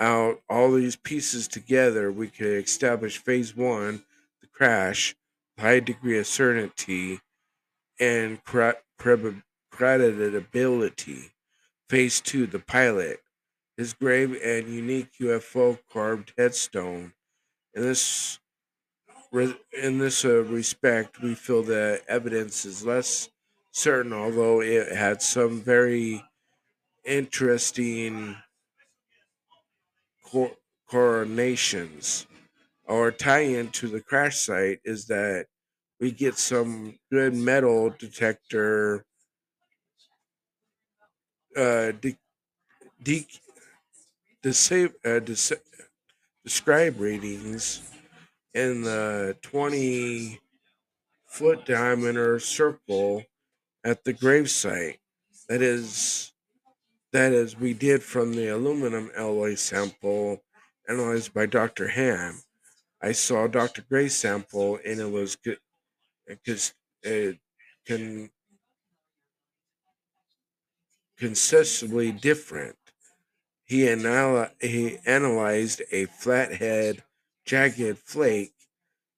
out 0.00 0.40
all 0.50 0.72
these 0.72 0.96
pieces 0.96 1.46
together, 1.46 2.10
we 2.10 2.26
could 2.26 2.64
establish 2.64 3.18
phase 3.18 3.54
one, 3.54 4.02
the 4.40 4.48
crash, 4.48 5.14
high 5.56 5.78
degree 5.78 6.18
of 6.18 6.26
certainty 6.26 7.20
and 8.00 8.40
credibility. 8.42 9.44
Phase 11.88 12.20
two, 12.20 12.48
the 12.48 12.58
pilot, 12.58 13.20
his 13.76 13.92
grave 13.94 14.38
and 14.42 14.68
unique 14.68 15.12
UFO 15.20 15.78
carved 15.90 16.32
headstone. 16.38 17.14
In 17.74 17.82
this 17.82 18.40
in 19.32 19.98
this 19.98 20.24
uh, 20.24 20.44
respect, 20.44 21.20
we 21.20 21.34
feel 21.34 21.62
the 21.62 22.02
evidence 22.08 22.64
is 22.64 22.86
less 22.86 23.28
certain, 23.72 24.12
although 24.12 24.60
it 24.62 24.92
had 24.92 25.20
some 25.20 25.60
very 25.60 26.24
interesting 27.04 28.36
cor- 30.24 30.56
coronations. 30.88 32.26
Our 32.88 33.12
tie-in 33.12 33.70
to 33.72 33.88
the 33.88 34.00
crash 34.00 34.38
site 34.40 34.80
is 34.84 35.06
that 35.06 35.46
we 36.00 36.12
get 36.12 36.38
some 36.38 36.98
good 37.10 37.34
metal 37.34 37.90
detector 37.90 39.04
uh, 41.56 41.92
de- 41.92 42.18
de- 43.02 43.26
de- 44.44 44.92
uh, 45.04 45.20
de- 45.20 45.60
describe 46.44 47.00
readings 47.00 47.80
in 48.52 48.82
the 48.82 49.36
20 49.40 50.38
foot 51.26 51.64
diameter 51.64 52.38
circle 52.38 53.24
at 53.84 54.04
the 54.04 54.12
gravesite. 54.12 54.98
That 55.48 55.62
is, 55.62 56.32
that 57.12 57.32
is, 57.32 57.58
we 57.58 57.72
did 57.72 58.02
from 58.02 58.32
the 58.32 58.48
aluminum 58.48 59.10
alloy 59.16 59.54
sample 59.54 60.42
analyzed 60.88 61.32
by 61.32 61.46
Dr. 61.46 61.88
Ham. 61.88 62.42
I 63.02 63.12
saw 63.12 63.46
Dr. 63.46 63.82
Gray's 63.88 64.14
sample 64.14 64.78
and 64.86 65.00
it 65.00 65.10
was 65.10 65.36
good 65.36 65.58
because 66.26 66.74
it 67.02 67.38
can 67.86 68.30
consistently 71.18 72.12
different. 72.12 72.76
He, 73.64 73.88
anal- 73.88 74.50
he 74.60 74.98
analyzed 75.06 75.82
a 75.90 76.06
flathead 76.06 77.02
jagged 77.44 77.98
flake 77.98 78.54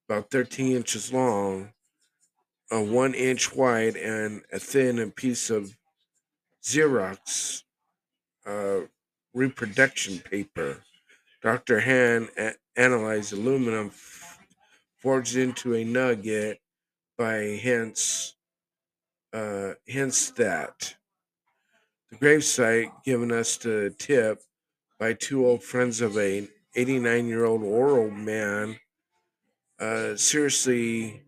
about 0.08 0.30
13 0.30 0.76
inches 0.76 1.12
long, 1.12 1.72
a 2.70 2.82
one 2.82 3.14
inch 3.14 3.54
wide, 3.54 3.96
and 3.96 4.42
a 4.52 4.58
thin 4.58 5.10
piece 5.12 5.50
of 5.50 5.76
Xerox 6.62 7.62
uh, 8.46 8.80
reproduction 9.34 10.20
paper. 10.20 10.82
Dr. 11.42 11.80
Han 11.80 12.28
a- 12.38 12.54
analyzed 12.76 13.32
aluminum 13.32 13.88
f- 13.88 14.38
forged 14.96 15.36
into 15.36 15.74
a 15.74 15.84
nugget 15.84 16.60
by 17.18 17.58
hence 17.62 18.36
uh, 19.32 19.74
hence 19.88 20.30
that 20.32 20.96
the 22.10 22.16
gravesite 22.16 22.90
given 23.04 23.32
us 23.32 23.56
the 23.56 23.94
tip 23.98 24.42
by 24.98 25.12
two 25.12 25.46
old 25.46 25.62
friends 25.62 26.00
of 26.00 26.16
a 26.16 26.48
89 26.74 27.26
year 27.26 27.44
old 27.44 27.62
oral 27.62 28.10
man 28.10 28.78
uh, 29.78 30.16
seriously 30.16 31.22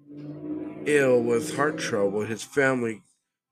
ill 0.87 1.23
with 1.23 1.57
heart 1.57 1.79
trouble. 1.79 2.23
His 2.23 2.43
family 2.43 3.03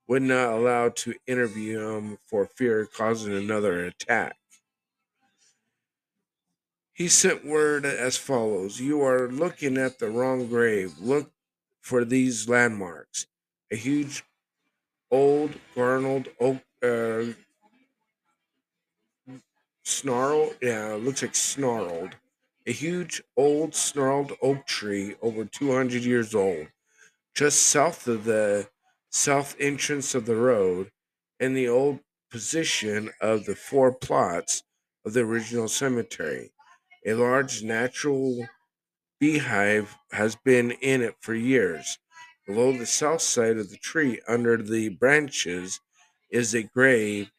would 0.07 0.21
not 0.21 0.53
allow 0.53 0.89
to 0.89 1.15
interview 1.27 1.79
him 1.79 2.17
for 2.25 2.45
fear 2.45 2.81
of 2.81 2.93
causing 2.93 3.35
another 3.35 3.85
attack. 3.85 4.37
He 6.93 7.07
sent 7.07 7.45
word 7.45 7.85
as 7.85 8.17
follows 8.17 8.79
You 8.79 9.03
are 9.03 9.27
looking 9.27 9.77
at 9.77 9.99
the 9.99 10.09
wrong 10.09 10.47
grave. 10.47 10.97
Look 10.99 11.31
for 11.81 12.03
these 12.03 12.49
landmarks. 12.49 13.27
A 13.71 13.75
huge 13.75 14.23
old 15.11 15.55
garnered 15.75 16.29
oak 16.39 16.61
uh, 16.83 17.25
snarl? 19.83 20.53
Yeah 20.61 20.93
looks 20.99 21.21
like 21.21 21.35
snarled. 21.35 22.15
A 22.67 22.71
huge 22.71 23.21
old 23.35 23.73
snarled 23.73 24.33
oak 24.41 24.65
tree 24.67 25.15
over 25.21 25.45
200 25.45 26.03
years 26.03 26.35
old 26.35 26.67
just 27.35 27.63
south 27.63 28.07
of 28.07 28.25
the 28.25 28.69
south 29.11 29.55
entrance 29.59 30.15
of 30.15 30.25
the 30.25 30.35
road 30.35 30.91
in 31.39 31.53
the 31.53 31.67
old 31.69 31.99
position 32.31 33.11
of 33.21 33.45
the 33.45 33.55
four 33.55 33.93
plots 33.93 34.63
of 35.05 35.13
the 35.13 35.21
original 35.21 35.67
cemetery. 35.67 36.51
A 37.05 37.13
large 37.13 37.63
natural 37.63 38.47
beehive 39.19 39.95
has 40.11 40.35
been 40.35 40.71
in 40.71 41.01
it 41.03 41.15
for 41.21 41.35
years. 41.35 41.99
Below 42.47 42.73
the 42.73 42.85
south 42.87 43.21
side 43.21 43.57
of 43.57 43.69
the 43.69 43.77
tree 43.77 44.21
under 44.27 44.57
the 44.57 44.89
branches 44.89 45.79
is 46.29 46.53
a 46.53 46.63
grave 46.63 47.31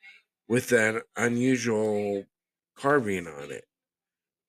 with 0.49 0.73
an 0.73 1.03
unusual 1.17 2.25
carving 2.77 3.27
on 3.27 3.51
it. 3.51 3.65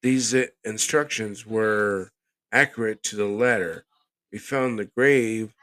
These 0.02 0.34
uh, 0.34 0.46
instructions 0.64 1.46
were 1.46 2.12
accurate 2.52 3.04
to 3.04 3.16
the 3.16 3.26
letter. 3.26 3.86
We 4.32 4.38
found 4.40 4.80
the 4.80 4.86
grave, 4.86 5.54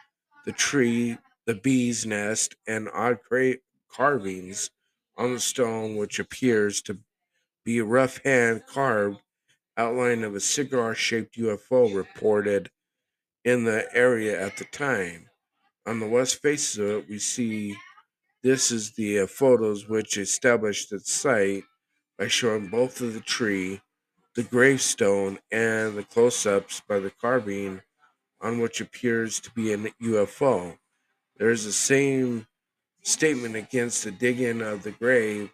the 0.44 0.52
tree, 0.52 1.18
the 1.46 1.54
bee's 1.54 2.04
nest, 2.04 2.56
and 2.66 2.88
odd 2.92 3.20
cra- 3.22 3.56
carvings 3.90 4.70
on 5.16 5.32
the 5.32 5.40
stone, 5.40 5.96
which 5.96 6.18
appears 6.18 6.82
to 6.82 6.98
be 7.64 7.78
a 7.78 7.84
rough 7.84 8.20
hand 8.24 8.62
carved 8.66 9.20
outline 9.76 10.24
of 10.24 10.34
a 10.34 10.40
cigar 10.40 10.94
shaped 10.94 11.36
UFO 11.36 11.94
reported 11.94 12.70
in 13.44 13.64
the 13.64 13.86
area 13.94 14.40
at 14.40 14.56
the 14.56 14.64
time. 14.64 15.28
On 15.86 16.00
the 16.00 16.08
west 16.08 16.42
face 16.42 16.76
of 16.78 16.86
it, 16.86 17.08
we 17.08 17.18
see 17.18 17.76
this 18.46 18.70
is 18.70 18.92
the 18.92 19.18
uh, 19.18 19.26
photos 19.26 19.88
which 19.88 20.16
established 20.16 20.92
its 20.92 21.12
site 21.12 21.64
by 22.16 22.28
showing 22.28 22.68
both 22.68 23.00
of 23.00 23.12
the 23.12 23.20
tree, 23.20 23.80
the 24.36 24.44
gravestone, 24.44 25.40
and 25.50 25.96
the 25.96 26.04
close 26.04 26.46
ups 26.46 26.80
by 26.88 27.00
the 27.00 27.10
carving 27.10 27.80
on 28.40 28.60
which 28.60 28.80
appears 28.80 29.40
to 29.40 29.50
be 29.50 29.72
a 29.72 29.76
UFO. 29.76 30.78
There 31.38 31.50
is 31.50 31.64
the 31.64 31.72
same 31.72 32.46
statement 33.02 33.56
against 33.56 34.04
the 34.04 34.12
digging 34.12 34.62
of 34.62 34.84
the 34.84 34.92
grave 34.92 35.50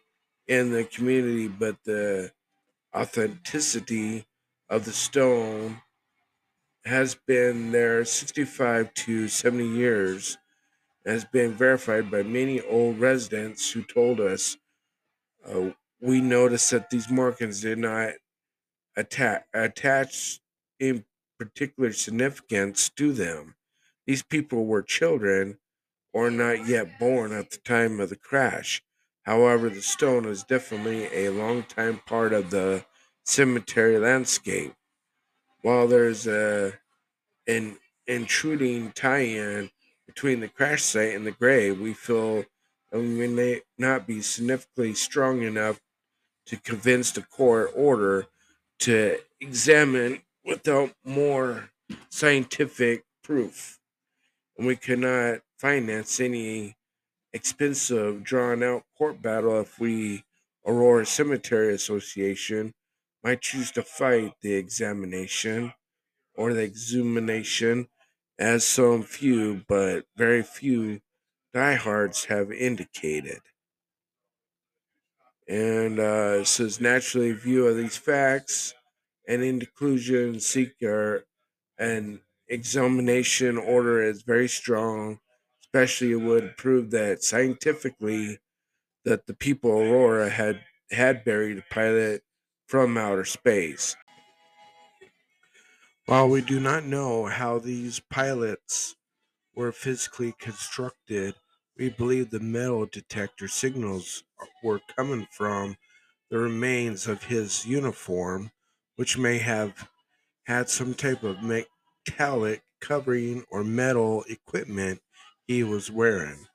in 0.47 0.71
the 0.71 0.85
community, 0.85 1.49
but 1.49 1.77
the 1.87 2.31
authenticity 2.95 4.27
of 4.69 4.85
the 4.85 4.93
stone 4.93 5.81
has 6.85 7.15
been 7.15 7.73
there 7.73 8.05
65 8.05 8.93
to 8.93 9.29
70 9.29 9.67
years 9.67 10.37
has 11.07 11.25
been 11.25 11.53
verified 11.53 12.11
by 12.11 12.23
many 12.23 12.61
old 12.61 13.01
residents 13.01 13.71
who 13.73 13.83
told 13.83 14.21
us 14.21 14.57
uh, 15.45 15.71
we 16.01 16.21
noticed 16.21 16.71
that 16.71 16.91
these 16.91 17.11
markings 17.11 17.61
did 17.61 17.79
not 17.79 18.15
atta- 18.97 19.45
attach 19.55 20.41
in 20.79 21.05
particular 21.39 21.93
significance 21.93 22.91
to 22.91 23.13
them. 23.13 23.57
These 24.07 24.23
people 24.23 24.67
were 24.67 24.83
children 24.83 25.59
or 26.13 26.31
not 26.31 26.67
yet 26.69 26.99
born 26.99 27.33
at 27.33 27.51
the 27.51 27.59
time 27.59 28.01
of 28.01 28.11
the 28.11 28.17
crash. 28.17 28.83
However, 29.23 29.71
the 29.71 29.83
stone 29.83 30.27
is 30.27 30.45
definitely 30.45 31.07
a 31.15 31.31
long-time 31.31 32.01
part 32.07 32.33
of 32.33 32.51
the 32.51 32.87
cemetery 33.25 33.99
landscape. 33.99 34.75
While 35.63 35.89
there's 35.89 36.27
a 36.27 36.79
an 37.47 37.79
intruding 38.07 38.93
tie-in 38.93 39.71
between 40.15 40.41
the 40.41 40.49
crash 40.49 40.83
site 40.83 41.15
and 41.15 41.27
the 41.27 41.33
grave, 41.33 41.81
we 41.81 41.95
feel 41.95 42.45
that 42.91 43.01
we 43.01 43.27
may 43.27 43.63
not 43.79 44.07
be 44.07 44.21
significantly 44.21 44.93
strong 44.93 45.43
enough 45.43 45.81
to 46.45 46.57
convince 46.59 47.11
the 47.13 47.23
court 47.23 47.71
order 47.75 48.27
to 48.79 49.19
examine 49.41 50.21
without 50.45 50.93
more 51.03 51.71
scientific 52.11 53.05
proof. 53.25 53.79
And 54.59 54.67
we 54.67 54.77
cannot 54.77 55.41
finance 55.57 56.21
any 56.21 56.77
expensive, 57.33 58.23
drawn 58.23 58.63
out 58.63 58.85
court 58.99 59.23
battle 59.23 59.61
if 59.61 59.81
we, 59.81 60.25
Aurora 60.67 61.07
Cemetery 61.07 61.73
Association, 61.75 62.75
might 63.25 63.41
choose 63.41 63.71
to 63.71 63.83
fight 63.83 64.35
the 64.43 64.53
examination 64.55 65.73
or 66.35 66.53
the 66.53 66.63
exhumation, 66.63 67.89
as 68.39 68.65
some 68.65 69.03
few, 69.03 69.65
but 69.69 70.05
very 70.17 70.43
few, 70.43 71.01
diehards 71.55 72.27
have 72.27 72.51
indicated. 72.51 73.41
And 75.49 75.99
uh, 75.99 76.39
it 76.41 76.47
says, 76.47 76.81
naturally, 76.81 77.33
view 77.33 77.67
of 77.67 77.77
these 77.77 77.97
facts 77.97 78.75
and 79.27 79.43
in 79.43 79.61
conclusion, 79.61 80.41
seeker 80.41 81.25
an 81.79 82.21
examination 82.49 83.57
order 83.57 84.03
is 84.03 84.23
very 84.23 84.49
strong, 84.49 85.19
especially 85.65 86.13
it 86.13 86.17
would 86.17 86.57
prove 86.57 86.91
that 86.91 87.23
scientifically 87.23 88.39
that 89.05 89.27
the 89.27 89.35
people 89.35 89.71
Aurora 89.71 90.29
had 90.29 90.61
had 90.91 91.25
buried 91.25 91.59
a 91.59 91.75
pilot 91.75 92.23
from 92.67 92.97
outer 92.97 93.25
space. 93.25 93.97
While 96.13 96.29
we 96.29 96.43
do 96.43 96.61
not 96.61 96.85
know 96.85 97.25
how 97.25 97.59
these 97.59 97.99
pilots 97.99 98.97
were 99.55 99.73
physically 99.73 100.35
constructed, 100.39 101.37
we 101.75 101.89
believe 101.89 102.29
the 102.29 102.39
metal 102.39 102.85
detector 102.85 103.49
signals 103.49 104.23
were 104.63 104.83
coming 104.95 105.27
from 105.33 105.79
the 106.29 106.37
remains 106.37 107.07
of 107.07 107.25
his 107.25 107.65
uniform, 107.65 108.51
which 108.97 109.17
may 109.17 109.39
have 109.39 109.89
had 110.45 110.69
some 110.69 110.93
type 110.93 111.23
of 111.23 111.39
metallic 111.43 112.61
covering 112.83 113.47
or 113.51 113.65
metal 113.65 114.23
equipment 114.29 115.01
he 115.47 115.65
was 115.65 115.91
wearing. 115.91 116.47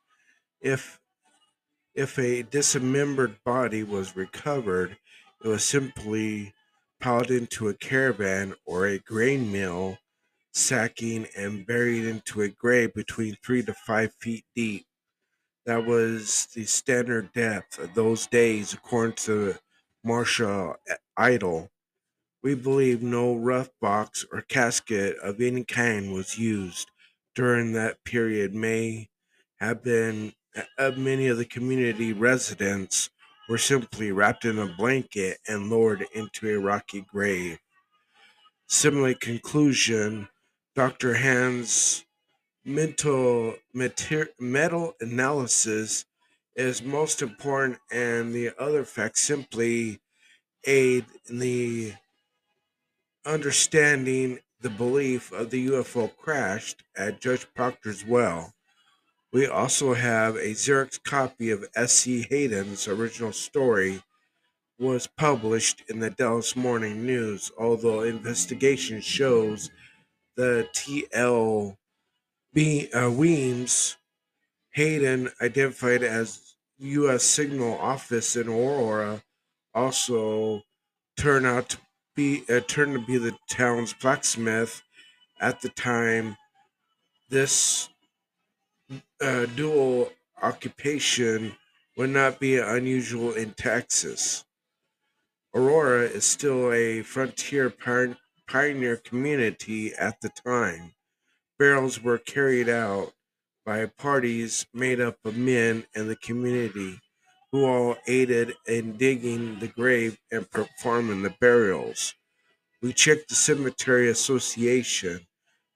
If 0.61 0.99
if 1.95 2.19
a 2.19 2.43
dismembered 2.43 3.43
body 3.43 3.81
was 3.81 4.15
recovered, 4.15 4.99
it 5.43 5.47
was 5.47 5.63
simply 5.63 6.53
piled 6.99 7.31
into 7.31 7.67
a 7.67 7.73
caravan 7.73 8.55
or 8.65 8.87
a 8.87 8.99
grain 8.99 9.51
mill, 9.51 9.97
sacking 10.53 11.27
and 11.37 11.65
buried 11.65 12.05
into 12.05 12.41
a 12.41 12.49
grave 12.49 12.93
between 12.93 13.37
three 13.43 13.63
to 13.63 13.73
five 13.73 14.13
feet 14.19 14.45
deep. 14.55 14.85
That 15.65 15.85
was 15.85 16.47
the 16.55 16.65
standard 16.65 17.33
depth 17.33 17.77
of 17.77 17.93
those 17.93 18.27
days, 18.27 18.73
according 18.73 19.15
to 19.17 19.55
Marshall 20.03 20.77
Idle. 21.17 21.69
We 22.41 22.55
believe 22.55 23.01
no 23.03 23.35
rough 23.35 23.69
box 23.81 24.25
or 24.31 24.41
casket 24.41 25.17
of 25.17 25.41
any 25.41 25.65
kind 25.65 26.13
was 26.13 26.37
used 26.39 26.89
during 27.35 27.73
that 27.73 28.03
period. 28.05 28.55
May 28.55 29.09
have 29.59 29.83
been 29.83 30.33
uh, 30.77 30.91
many 30.95 31.27
of 31.27 31.37
the 31.37 31.45
community 31.45 32.13
residents 32.13 33.09
were 33.47 33.57
simply 33.57 34.11
wrapped 34.11 34.45
in 34.45 34.59
a 34.59 34.75
blanket 34.77 35.37
and 35.47 35.69
lowered 35.69 36.05
into 36.13 36.49
a 36.49 36.59
rocky 36.59 37.01
grave. 37.01 37.59
Similar 38.67 39.13
conclusion, 39.13 40.27
Dr. 40.75 41.15
Hans' 41.15 42.05
mental 42.65 43.55
mater- 43.73 44.29
metal 44.39 44.93
analysis 44.99 46.05
is 46.55 46.83
most 46.83 47.21
important, 47.21 47.79
and 47.91 48.33
the 48.33 48.51
other 48.59 48.83
facts 48.83 49.21
simply 49.21 49.99
aid 50.65 51.05
in 51.29 51.39
the 51.39 51.93
understanding 53.25 54.39
the 54.61 54.69
belief 54.69 55.31
of 55.31 55.49
the 55.49 55.67
UFO 55.67 56.15
crashed 56.17 56.83
at 56.95 57.21
Judge 57.21 57.45
Proctor's 57.53 58.03
well. 58.03 58.53
We 59.33 59.45
also 59.45 59.93
have 59.93 60.35
a 60.35 60.51
Xerox 60.53 61.01
copy 61.03 61.51
of 61.51 61.65
S.C. 61.75 62.25
Haydon's 62.29 62.87
original 62.87 63.33
story 63.33 64.01
was 64.79 65.07
published 65.07 65.83
in 65.89 65.99
the 65.99 66.09
Dallas 66.09 66.55
Morning 66.55 67.05
News, 67.05 67.51
although 67.57 68.01
investigation 68.01 69.01
shows 69.01 69.69
the 70.35 70.69
T.L. 70.73 71.77
B, 72.53 72.89
uh, 72.91 73.11
Weems 73.11 73.97
Hayden, 74.71 75.29
identified 75.41 76.03
as 76.03 76.55
U.S. 76.77 77.23
Signal 77.23 77.77
Office 77.79 78.35
in 78.35 78.47
Aurora, 78.47 79.23
also 79.73 80.61
turned 81.17 81.47
out 81.47 81.69
to 81.69 81.77
be 82.15 82.43
uh, 82.49 82.59
turned 82.61 82.93
to 82.93 83.05
be 83.05 83.17
the 83.17 83.35
town's 83.49 83.93
blacksmith 83.93 84.83
at 85.41 85.61
the 85.61 85.69
time. 85.69 86.37
This 87.29 87.89
uh, 89.21 89.45
dual 89.47 90.11
occupation 90.41 91.55
would 91.97 92.09
not 92.09 92.39
be 92.39 92.57
unusual 92.57 93.33
in 93.33 93.51
Texas. 93.53 94.45
Aurora 95.53 96.03
is 96.03 96.25
still 96.25 96.71
a 96.71 97.01
frontier 97.01 97.73
pioneer 98.47 98.97
community 98.97 99.93
at 99.95 100.21
the 100.21 100.29
time. 100.29 100.93
Burials 101.57 102.01
were 102.01 102.19
carried 102.19 102.69
out 102.69 103.13
by 103.65 103.85
parties 103.85 104.67
made 104.73 105.01
up 105.01 105.17
of 105.25 105.35
men 105.35 105.85
in 105.95 106.07
the 106.07 106.15
community 106.15 106.99
who 107.51 107.65
all 107.65 107.97
aided 108.07 108.53
in 108.67 108.97
digging 108.97 109.59
the 109.59 109.67
grave 109.67 110.19
and 110.31 110.49
performing 110.51 111.23
the 111.23 111.33
burials. 111.41 112.13
We 112.81 112.93
checked 112.93 113.29
the 113.29 113.35
Cemetery 113.35 114.09
Association, 114.09 115.27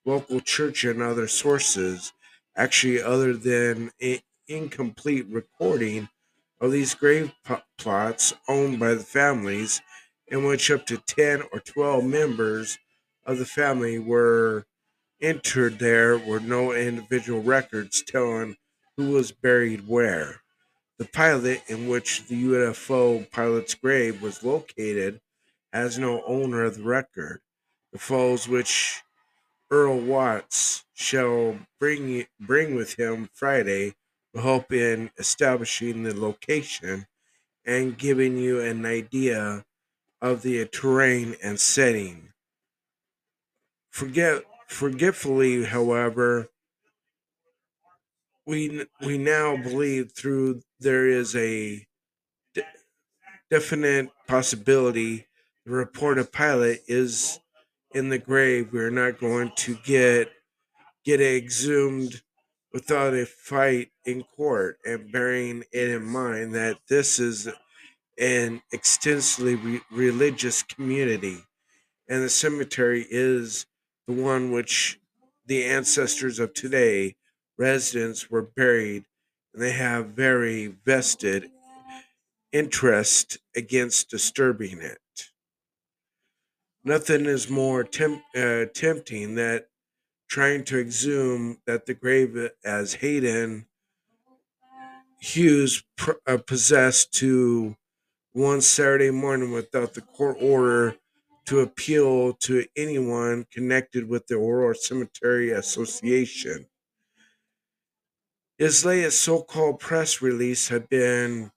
local 0.05 0.39
church, 0.41 0.83
and 0.83 1.01
other 1.01 1.27
sources 1.27 2.13
actually 2.55 3.01
other 3.01 3.33
than 3.33 3.91
an 4.01 4.19
incomplete 4.47 5.25
recording 5.29 6.09
of 6.59 6.71
these 6.71 6.93
grave 6.93 7.31
plots 7.77 8.33
owned 8.47 8.79
by 8.79 8.93
the 8.93 9.03
families 9.03 9.81
in 10.27 10.45
which 10.45 10.69
up 10.71 10.85
to 10.85 10.97
10 10.97 11.43
or 11.51 11.59
12 11.59 12.03
members 12.05 12.77
of 13.25 13.37
the 13.37 13.45
family 13.45 13.99
were 13.99 14.65
entered 15.21 15.79
there 15.79 16.17
were 16.17 16.39
no 16.39 16.71
individual 16.71 17.41
records 17.41 18.01
telling 18.01 18.55
who 18.97 19.11
was 19.11 19.31
buried 19.31 19.87
where. 19.87 20.41
The 20.97 21.05
pilot 21.05 21.61
in 21.67 21.87
which 21.87 22.27
the 22.27 22.43
UFO 22.43 23.29
pilot's 23.31 23.73
grave 23.73 24.21
was 24.21 24.43
located 24.43 25.19
has 25.73 25.97
no 25.97 26.23
owner 26.25 26.63
of 26.63 26.77
the 26.77 26.83
record. 26.83 27.41
The 27.91 27.99
falls 27.99 28.47
which 28.47 29.01
Earl 29.71 29.99
Watts 30.01 30.85
shall 30.93 31.65
bring 31.79 32.27
bring 32.39 32.75
with 32.75 32.99
him 32.99 33.29
Friday 33.33 33.95
will 34.33 34.41
help 34.43 34.71
in 34.71 35.09
establishing 35.17 36.03
the 36.03 36.13
location 36.13 37.07
and 37.65 37.97
giving 37.97 38.37
you 38.37 38.61
an 38.61 38.85
idea 38.85 39.65
of 40.21 40.43
the 40.43 40.65
terrain 40.67 41.35
and 41.43 41.59
setting. 41.59 42.33
Forget 43.91 44.43
forgetfully, 44.67 45.65
however, 45.65 46.49
we 48.45 48.85
we 49.05 49.17
now 49.17 49.55
believe 49.55 50.11
through 50.13 50.63
there 50.79 51.07
is 51.07 51.35
a 51.35 51.87
de- 52.53 52.65
definite 53.51 54.11
possibility 54.27 55.27
the 55.65 55.71
reported 55.73 56.31
pilot 56.33 56.83
is 56.87 57.40
in 57.93 58.09
the 58.09 58.19
grave. 58.19 58.71
We're 58.73 58.89
not 58.89 59.19
going 59.19 59.51
to 59.57 59.75
get 59.77 60.29
get 61.05 61.21
exhumed 61.21 62.21
without 62.73 63.13
a 63.13 63.25
fight 63.25 63.91
in 64.05 64.23
court 64.23 64.79
and 64.85 65.11
bearing 65.11 65.63
it 65.73 65.89
in 65.89 66.03
mind 66.05 66.55
that 66.55 66.79
this 66.89 67.19
is 67.19 67.49
an 68.19 68.61
extensively 68.71 69.55
re- 69.55 69.81
religious 69.91 70.63
community 70.63 71.39
and 72.07 72.23
the 72.23 72.29
cemetery 72.29 73.05
is 73.09 73.65
the 74.07 74.13
one 74.13 74.51
which 74.51 74.99
the 75.45 75.63
ancestors 75.65 76.39
of 76.39 76.53
today 76.53 77.15
residents 77.57 78.29
were 78.29 78.41
buried, 78.41 79.05
and 79.53 79.63
they 79.63 79.71
have 79.71 80.07
very 80.07 80.67
vested 80.67 81.51
interest 82.51 83.37
against 83.55 84.09
disturbing 84.09 84.81
it. 84.81 84.99
Nothing 86.83 87.25
is 87.25 87.49
more 87.49 87.83
temp- 87.83 88.23
uh, 88.35 88.65
tempting 88.65 89.33
than 89.33 89.61
trying 90.27 90.63
to 90.65 90.79
exhume 90.79 91.61
that 91.65 91.85
the 91.87 91.93
grave 91.95 92.51
as 92.63 92.95
Hayden 92.95 93.67
Hewes 95.19 95.83
pr- 95.95 96.19
uh, 96.27 96.37
possessed 96.37 97.13
to 97.15 97.75
one 98.33 98.61
Saturday 98.61 99.11
morning 99.11 99.51
without 99.51 99.93
the 99.95 100.01
court 100.01 100.37
order 100.41 100.97
to 101.45 101.59
appeal 101.61 102.33
to 102.33 102.65
anyone 102.75 103.45
connected 103.51 104.07
with 104.09 104.27
the 104.27 104.35
Aurora 104.35 104.75
Cemetery 104.75 105.51
Association. 105.51 106.67
His 108.57 108.85
latest 108.85 109.21
so 109.21 109.41
called 109.43 109.81
press 109.81 110.21
release 110.21 110.69
had 110.69 110.87
been 110.87 111.51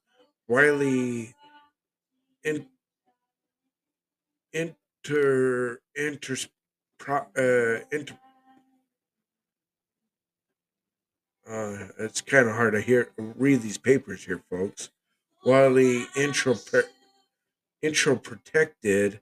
widely 0.47 1.35
in, 4.53 4.75
inter, 5.05 5.79
inter, 5.95 6.35
uh, 7.07 7.79
inter 7.91 8.17
uh, 11.49 11.87
it's 11.99 12.21
kind 12.21 12.47
of 12.47 12.55
hard 12.55 12.73
to 12.73 12.81
hear 12.81 13.11
read 13.17 13.61
these 13.61 13.77
papers 13.77 14.25
here, 14.25 14.41
folks. 14.49 14.89
Widely 15.43 16.05
intro 16.15 16.55
intro 17.83 18.15
protected 18.15 19.21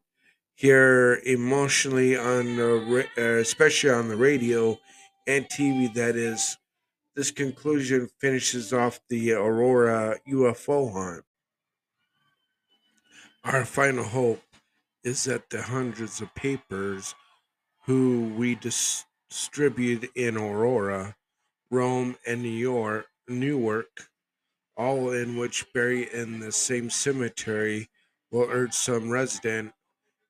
here 0.55 1.15
emotionally 1.25 2.15
on 2.15 2.55
the 2.55 3.07
uh, 3.17 3.21
especially 3.21 3.89
on 3.89 4.07
the 4.07 4.15
radio 4.15 4.79
and 5.27 5.45
TV. 5.49 5.93
That 5.93 6.15
is, 6.15 6.57
this 7.13 7.29
conclusion 7.29 8.09
finishes 8.21 8.71
off 8.71 9.01
the 9.09 9.33
Aurora 9.33 10.17
UFO 10.29 10.93
hunt. 10.93 11.25
Our 13.43 13.65
final 13.65 14.05
hope 14.05 14.41
is 15.03 15.25
that 15.25 15.49
the 15.49 15.63
hundreds 15.63 16.21
of 16.21 16.33
papers 16.35 17.15
who 17.85 18.33
we 18.37 18.55
dis- 18.55 19.05
distribute 19.29 20.11
in 20.15 20.37
Aurora, 20.37 21.15
Rhome, 21.71 22.17
and 22.27 22.41
New 22.43 22.49
York, 22.49 23.07
Newark, 23.27 24.09
all 24.77 25.11
in 25.11 25.37
which 25.37 25.71
bury 25.73 26.11
in 26.13 26.39
the 26.39 26.51
same 26.51 26.89
cemetery, 26.89 27.89
will 28.31 28.47
urge 28.49 28.73
some 28.73 29.09
resident 29.09 29.73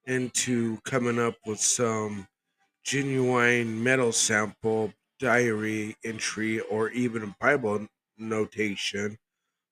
into 0.05 0.79
coming 0.81 1.19
up 1.19 1.35
with 1.45 1.59
some 1.59 2.27
genuine 2.83 3.83
metal 3.83 4.11
sample, 4.11 4.93
diary 5.19 5.97
entry, 6.03 6.59
or 6.61 6.89
even 6.91 7.35
Bible 7.39 7.87
notation. 8.17 9.17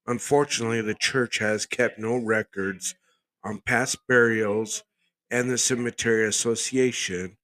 Unfortunately, 0.08 0.82
the 0.82 0.96
church 0.96 1.40
has 1.40 1.66
kept 1.66 1.98
no 2.00 2.18
records 2.18 2.96
on 3.44 3.62
past 3.62 3.98
burials, 4.08 4.84
and 5.32 5.50
the 5.50 5.58
Cemetery 5.60 6.28
Association 6.28 7.38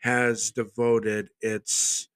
has 0.00 0.50
devoted 0.52 1.30
its 1.40 2.08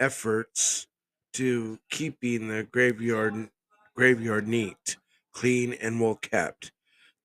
efforts 0.00 0.86
to 1.34 1.78
keeping 1.90 2.48
the 2.48 2.64
graveyard 2.64 3.50
graveyard 3.96 4.48
neat, 4.48 4.96
clean, 5.32 5.74
and 5.74 6.00
well 6.00 6.16
kept. 6.16 6.72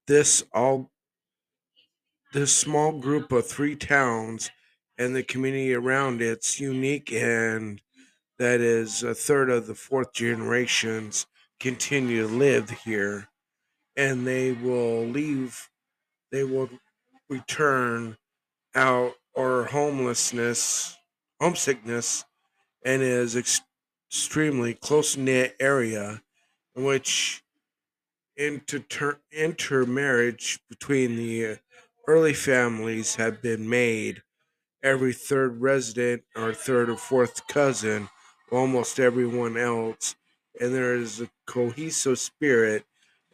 This 0.07 0.43
all 0.53 0.91
this 2.33 2.55
small 2.55 2.99
group 2.99 3.31
of 3.31 3.47
three 3.47 3.75
towns 3.75 4.49
and 4.97 5.15
the 5.15 5.23
community 5.23 5.73
around 5.73 6.21
it's 6.21 6.59
unique 6.59 7.11
and 7.11 7.81
that 8.39 8.61
is 8.61 9.03
a 9.03 9.15
third 9.15 9.49
of 9.49 9.67
the 9.67 9.75
fourth 9.75 10.13
generations 10.13 11.27
continue 11.59 12.27
to 12.27 12.33
live 12.33 12.69
here 12.69 13.29
and 13.95 14.27
they 14.27 14.51
will 14.51 15.05
leave 15.05 15.69
they 16.31 16.43
will 16.43 16.69
return 17.33 18.17
out 18.75 19.13
or 19.33 19.65
homelessness 19.65 20.97
homesickness 21.41 22.23
and 22.85 23.01
is 23.01 23.35
ex- 23.35 23.61
extremely 24.09 24.73
close 24.73 25.17
knit 25.17 25.55
area 25.59 26.21
in 26.75 26.83
which 26.83 27.43
inter- 28.37 29.19
intermarriage 29.31 30.59
between 30.69 31.15
the 31.15 31.57
early 32.07 32.33
families 32.33 33.15
have 33.15 33.41
been 33.41 33.67
made. 33.67 34.21
Every 34.83 35.13
third 35.13 35.61
resident 35.61 36.23
or 36.35 36.53
third 36.53 36.89
or 36.89 36.97
fourth 36.97 37.47
cousin 37.47 38.09
almost 38.51 38.99
everyone 38.99 39.57
else 39.57 40.15
and 40.59 40.75
there 40.75 40.95
is 40.95 41.19
a 41.19 41.29
cohesive 41.47 42.19
spirit 42.19 42.85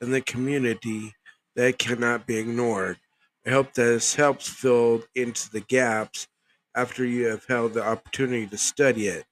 in 0.01 0.11
the 0.11 0.21
community 0.21 1.13
that 1.55 1.77
cannot 1.77 2.25
be 2.25 2.37
ignored 2.37 2.97
i 3.45 3.49
hope 3.49 3.73
this 3.73 4.15
helps 4.15 4.47
fill 4.47 5.03
into 5.15 5.49
the 5.51 5.61
gaps 5.61 6.27
after 6.75 7.05
you 7.05 7.25
have 7.27 7.45
had 7.45 7.73
the 7.73 7.83
opportunity 7.83 8.47
to 8.47 8.57
study 8.57 9.07
it. 9.07 9.25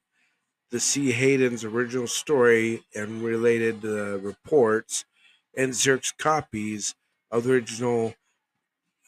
To 0.70 0.78
see 0.78 1.12
haydon's 1.12 1.64
original 1.64 2.06
story 2.06 2.82
and 2.94 3.22
related 3.22 3.84
uh, 3.84 4.18
reports 4.18 5.06
and 5.56 5.72
Xerox 5.72 6.12
copies 6.18 6.94
of 7.30 7.44
the 7.44 7.54
original 7.54 8.14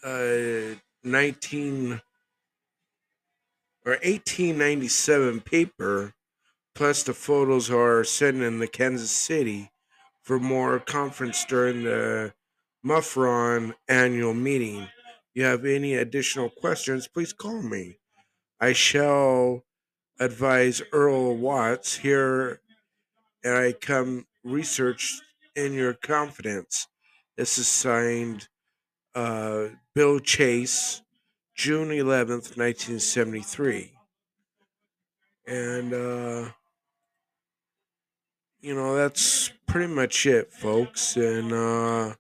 uh, 0.02 0.76
19 1.04 2.00
or 3.84 3.92
1897 3.92 5.40
paper, 5.40 6.14
plus 6.74 7.02
the 7.02 7.12
photos 7.12 7.70
are 7.70 8.04
sent 8.04 8.40
in 8.40 8.58
the 8.58 8.66
Kansas 8.66 9.10
City 9.10 9.70
for 10.22 10.38
more 10.38 10.78
conference 10.78 11.44
during 11.44 11.84
the 11.84 12.32
MUFON 12.84 13.74
annual 13.88 14.34
meeting. 14.34 14.88
you 15.34 15.44
have 15.44 15.64
any 15.64 15.94
additional 15.94 16.48
questions, 16.48 17.06
please 17.06 17.32
call 17.32 17.62
me. 17.62 17.98
I 18.58 18.72
shall 18.72 19.64
advise 20.18 20.82
Earl 20.92 21.36
Watts 21.36 21.98
here, 21.98 22.60
and 23.44 23.54
I 23.54 23.72
come 23.72 24.26
research 24.44 25.20
in 25.54 25.72
your 25.72 25.94
confidence. 25.94 26.88
This 27.36 27.58
is 27.58 27.68
signed 27.68 28.48
uh, 29.14 29.68
Bill 29.94 30.18
Chase, 30.18 31.02
June 31.54 31.88
11th, 31.88 32.56
1973. 32.56 33.92
And, 35.46 35.92
uh, 35.92 36.50
you 38.60 38.74
know, 38.74 38.94
that's 38.94 39.52
pretty 39.66 39.92
much 39.92 40.26
it, 40.26 40.52
folks. 40.52 41.16
And 41.16 41.52
uh, 41.52 42.14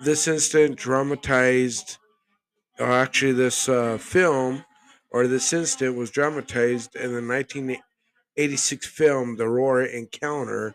this 0.00 0.28
incident 0.28 0.76
dramatized, 0.76 1.98
or 2.78 2.90
actually, 2.90 3.32
this 3.32 3.68
uh, 3.68 3.98
film 3.98 4.64
or 5.10 5.26
this 5.26 5.52
incident 5.52 5.96
was 5.96 6.10
dramatized 6.10 6.94
in 6.94 7.14
the 7.14 7.26
1986 7.26 8.86
film 8.86 9.36
The 9.36 9.44
Aurora 9.44 9.86
Encounter, 9.88 10.74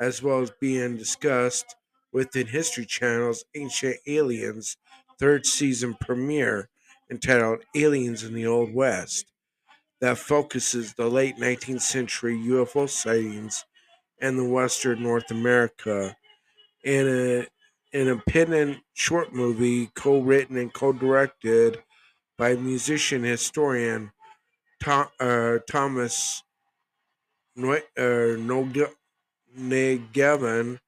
as 0.00 0.22
well 0.22 0.40
as 0.40 0.50
being 0.60 0.96
discussed 0.96 1.76
within 2.12 2.48
History 2.48 2.84
Channel's 2.84 3.44
Ancient 3.54 3.96
Aliens 4.06 4.76
third 5.18 5.46
season 5.46 5.96
premiere 6.00 6.68
entitled 7.10 7.64
Aliens 7.74 8.22
in 8.22 8.34
the 8.34 8.46
Old 8.46 8.72
West 8.72 9.26
that 10.00 10.18
focuses 10.18 10.94
the 10.94 11.08
late 11.08 11.36
19th 11.36 11.80
century 11.80 12.36
UFO 12.36 12.88
sightings 12.88 13.64
in 14.20 14.36
the 14.36 14.48
western 14.48 15.02
North 15.02 15.30
America 15.30 16.16
in 16.84 17.08
a 17.08 17.46
an 17.92 18.08
independent 18.08 18.82
short 18.94 19.32
movie 19.32 19.86
co-written 19.94 20.56
and 20.56 20.72
co-directed 20.72 21.82
by 22.38 22.54
musician 22.56 23.24
historian 23.24 24.12
Tom, 24.80 25.08
uh, 25.20 25.58
Thomas 25.68 26.42
Noe- 27.56 27.82
uh, 27.96 28.36
Negovan 29.56 30.80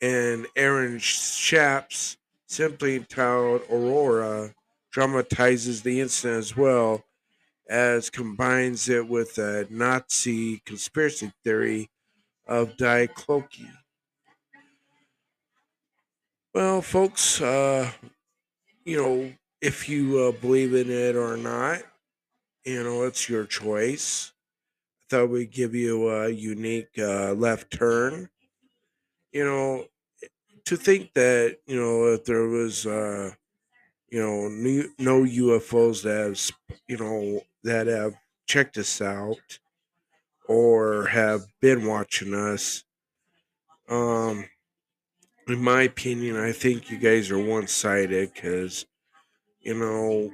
and 0.00 0.46
Aaron 0.56 0.98
Shaps, 0.98 2.16
simply 2.46 3.00
titled 3.00 3.62
Aurora, 3.70 4.54
dramatizes 4.90 5.82
the 5.82 6.00
incident 6.00 6.38
as 6.38 6.56
well 6.56 7.04
as 7.68 8.10
combines 8.10 8.88
it 8.88 9.08
with 9.08 9.38
a 9.38 9.66
Nazi 9.70 10.60
conspiracy 10.60 11.32
theory 11.44 11.90
of 12.46 12.76
Die 12.76 13.08
Glocke. 13.08 13.85
Well, 16.56 16.80
folks, 16.80 17.42
uh, 17.42 17.92
you 18.86 18.96
know, 18.96 19.30
if 19.60 19.90
you 19.90 20.20
uh, 20.20 20.32
believe 20.32 20.72
in 20.72 20.90
it 20.90 21.14
or 21.14 21.36
not, 21.36 21.82
you 22.64 22.82
know, 22.82 23.02
it's 23.02 23.28
your 23.28 23.44
choice. 23.44 24.32
I 25.02 25.04
thought 25.10 25.28
we'd 25.28 25.50
give 25.50 25.74
you 25.74 26.08
a 26.08 26.30
unique 26.30 26.98
uh, 26.98 27.34
left 27.34 27.70
turn. 27.70 28.30
You 29.32 29.44
know, 29.44 29.84
to 30.64 30.78
think 30.78 31.12
that, 31.12 31.58
you 31.66 31.78
know, 31.78 32.06
if 32.14 32.24
there 32.24 32.46
was 32.46 32.86
uh, 32.86 33.32
you 34.08 34.22
know, 34.22 34.48
new, 34.48 34.88
no 34.98 35.24
UFOs 35.24 36.04
that 36.04 36.26
have, 36.26 36.78
you 36.88 36.96
know, 36.96 37.42
that 37.64 37.86
have 37.86 38.14
checked 38.46 38.78
us 38.78 39.02
out 39.02 39.58
or 40.48 41.04
have 41.08 41.42
been 41.60 41.86
watching 41.86 42.32
us. 42.32 42.82
Um, 43.90 44.46
in 45.46 45.62
my 45.62 45.82
opinion, 45.82 46.36
I 46.36 46.52
think 46.52 46.90
you 46.90 46.98
guys 46.98 47.30
are 47.30 47.38
one 47.38 47.66
sided 47.66 48.32
because, 48.34 48.86
you 49.60 49.74
know, 49.74 50.32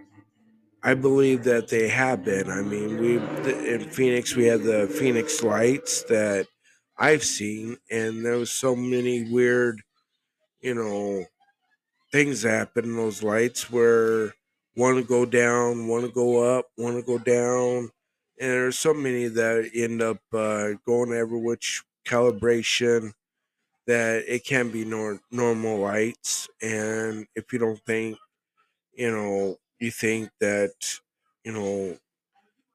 I 0.82 0.94
believe 0.94 1.44
that 1.44 1.68
they 1.68 1.88
have 1.88 2.24
been. 2.24 2.50
I 2.50 2.62
mean, 2.62 2.98
we 2.98 3.18
in 3.18 3.90
Phoenix 3.90 4.36
we 4.36 4.46
had 4.46 4.62
the 4.62 4.88
Phoenix 4.88 5.42
Lights 5.42 6.04
that 6.04 6.48
I've 6.98 7.24
seen, 7.24 7.78
and 7.90 8.24
there 8.24 8.38
was 8.38 8.50
so 8.52 8.76
many 8.76 9.30
weird, 9.30 9.82
you 10.60 10.74
know, 10.74 11.26
things 12.10 12.42
happen 12.42 12.84
in 12.84 12.96
those 12.96 13.22
lights 13.22 13.70
where 13.70 14.34
one 14.74 14.96
to 14.96 15.02
go 15.02 15.24
down, 15.24 15.88
one 15.88 16.02
to 16.02 16.08
go 16.08 16.58
up, 16.58 16.66
one 16.76 16.94
to 16.94 17.02
go 17.02 17.18
down, 17.18 17.90
and 18.40 18.50
there's 18.50 18.78
so 18.78 18.94
many 18.94 19.28
that 19.28 19.70
end 19.74 20.02
up 20.02 20.18
uh, 20.32 20.70
going 20.86 21.12
every 21.12 21.38
which 21.40 21.82
calibration 22.06 23.12
that 23.86 24.24
it 24.28 24.44
can 24.44 24.70
be 24.70 24.84
nor- 24.84 25.20
normal 25.30 25.78
lights, 25.78 26.48
and 26.62 27.26
if 27.34 27.52
you 27.52 27.58
don't 27.58 27.80
think, 27.84 28.18
you 28.94 29.10
know, 29.10 29.58
you 29.80 29.90
think 29.90 30.30
that, 30.40 30.72
you 31.44 31.52
know, 31.52 31.98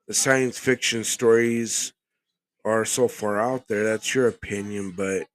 the 0.08 0.14
science 0.14 0.58
fiction 0.58 1.04
stories 1.04 1.94
are 2.66 2.86
so 2.86 3.08
far 3.08 3.40
out 3.40 3.68
there. 3.68 3.84
That's 3.86 4.16
your 4.16 4.28
opinion, 4.28 4.92
but 4.92 5.28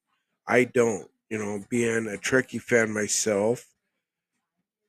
I 0.46 0.64
don't. 0.64 1.10
You 1.30 1.38
know, 1.38 1.64
being 1.70 2.06
a 2.08 2.18
Trekkie 2.18 2.62
fan 2.62 2.92
myself, 2.92 3.66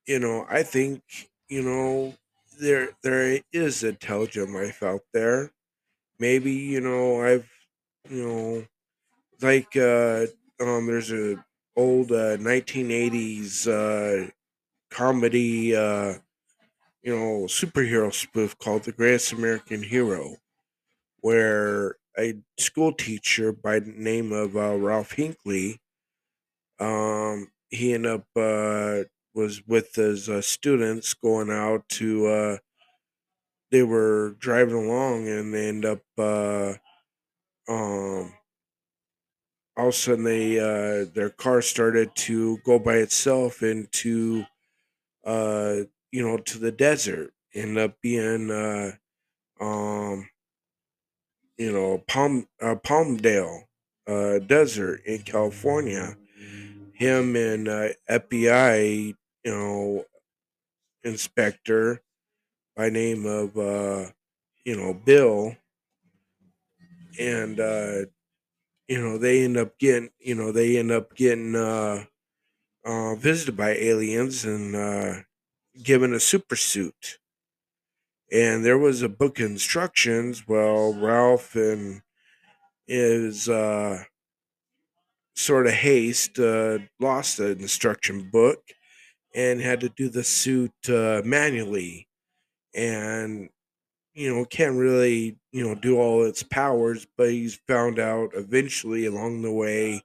you 0.05 0.19
know, 0.19 0.45
I 0.49 0.63
think 0.63 1.01
you 1.47 1.61
know 1.61 2.15
there 2.59 2.89
there 3.03 3.39
is 3.51 3.84
intelligent 3.84 4.51
life 4.51 4.84
out 4.84 5.01
there. 5.13 5.51
Maybe 6.19 6.51
you 6.53 6.81
know 6.81 7.21
I've 7.23 7.49
you 8.09 8.23
know 8.27 8.67
like 9.41 9.75
uh 9.77 10.27
um 10.64 10.88
there's 10.88 11.11
a 11.11 11.43
old 11.76 12.11
uh, 12.11 12.38
1980s 12.38 13.68
uh 13.68 14.30
comedy 14.91 15.76
uh 15.76 16.16
you 17.03 17.16
know 17.16 17.45
superhero 17.47 18.14
spoof 18.14 18.57
called 18.59 18.84
The 18.84 18.91
Greatest 18.93 19.34
American 19.34 19.84
Hero 19.84 20.38
where 21.22 21.97
a 22.18 22.36
school 22.59 22.93
teacher 22.93 23.51
by 23.51 23.80
the 23.80 23.91
name 23.91 24.32
of 24.32 24.55
uh, 24.57 24.78
Ralph 24.78 25.14
Hinckley, 25.14 25.80
um, 26.80 27.51
he 27.70 27.93
ended 27.93 28.11
up 28.11 28.28
uh, 28.36 29.03
was 29.34 29.66
with 29.66 29.95
his 29.95 30.30
uh, 30.30 30.41
students 30.41 31.14
going 31.14 31.49
out 31.49 31.88
to. 31.89 32.28
Uh, 32.28 32.57
they 33.72 33.84
were 33.84 34.36
driving 34.39 34.76
along 34.76 35.28
and 35.28 35.53
they 35.53 35.68
end 35.68 35.86
up. 35.86 36.01
Uh, 36.18 36.76
um, 37.70 38.34
all 39.78 39.88
of 39.88 39.93
a 39.93 39.97
sudden, 39.97 40.24
they 40.24 40.59
uh, 40.59 41.05
their 41.13 41.30
car 41.30 41.61
started 41.61 42.15
to 42.15 42.57
go 42.65 42.80
by 42.80 42.95
itself 42.95 43.63
into, 43.63 44.45
uh, 45.26 45.78
you 46.11 46.28
know, 46.28 46.38
to 46.38 46.59
the 46.59 46.71
desert. 46.71 47.34
End 47.53 47.78
up 47.78 48.01
being, 48.01 48.49
uh, 48.51 48.91
um, 49.59 50.30
you 51.57 51.71
know, 51.71 51.99
Palm 52.07 52.47
uh, 52.61 52.76
Palmdale 52.76 53.63
uh, 54.07 54.39
Desert 54.39 55.01
in 55.05 55.19
California. 55.21 56.17
Him 56.93 57.36
and 57.36 57.67
uh, 57.67 57.89
FBI, 58.09 59.15
you 59.43 59.51
know, 59.51 60.05
inspector 61.03 62.01
by 62.76 62.89
name 62.89 63.26
of 63.26 63.57
uh, 63.57 64.09
you 64.65 64.76
know 64.76 64.93
Bill, 64.93 65.55
and 67.19 67.59
uh, 67.59 68.05
you 68.88 69.01
know 69.01 69.17
they 69.17 69.43
end 69.43 69.57
up 69.57 69.77
getting, 69.79 70.09
you 70.19 70.36
know, 70.36 70.51
they 70.51 70.77
end 70.77 70.91
up 70.91 71.15
getting 71.15 71.55
uh, 71.55 72.05
uh, 72.86 73.15
visited 73.15 73.55
by 73.55 73.71
aliens 73.71 74.45
and 74.45 74.75
uh, 74.75 75.13
given 75.81 76.13
a 76.13 76.19
super 76.19 76.55
suit. 76.55 77.19
And 78.31 78.65
there 78.65 78.77
was 78.77 79.01
a 79.01 79.09
book 79.09 79.39
instructions. 79.39 80.47
Well, 80.47 80.93
Ralph 80.93 81.55
and 81.55 82.01
his 82.88 83.47
uh, 83.47 84.03
sort 85.36 85.67
of 85.67 85.73
haste, 85.73 86.39
uh, 86.39 86.79
lost 86.99 87.38
the 87.38 87.51
instruction 87.51 88.29
book 88.31 88.59
and 89.36 89.61
had 89.61 89.79
to 89.81 89.89
do 89.89 90.09
the 90.09 90.23
suit 90.23 90.73
uh, 90.89 91.21
manually. 91.23 92.07
And, 92.73 93.49
you 94.14 94.34
know, 94.34 94.45
can't 94.45 94.78
really, 94.78 95.39
you 95.51 95.64
know, 95.68 95.76
do 95.76 95.97
all 95.97 96.24
its 96.26 96.43
powers, 96.43 97.07
but 97.18 97.32
he's 97.32 97.55
found 97.68 97.99
out 97.99 98.32
eventually 98.36 99.05
along 99.05 99.41
the 99.41 99.51
way 99.51 100.03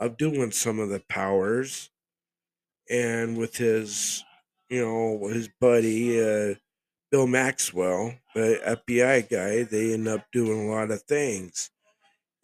of 0.00 0.16
doing 0.18 0.52
some 0.52 0.78
of 0.80 0.90
the 0.90 1.00
powers. 1.08 1.90
And 2.90 3.38
with 3.38 3.56
his, 3.56 4.24
you 4.68 4.80
know, 4.82 5.28
his 5.28 5.48
buddy, 5.60 6.20
uh, 6.20 6.54
Bill 7.10 7.26
Maxwell, 7.26 8.14
the 8.34 8.60
FBI 8.64 9.22
guy, 9.22 9.64
they 9.64 9.94
end 9.94 10.08
up 10.08 10.26
doing 10.32 10.68
a 10.68 10.72
lot 10.72 10.90
of 10.90 11.02
things. 11.02 11.70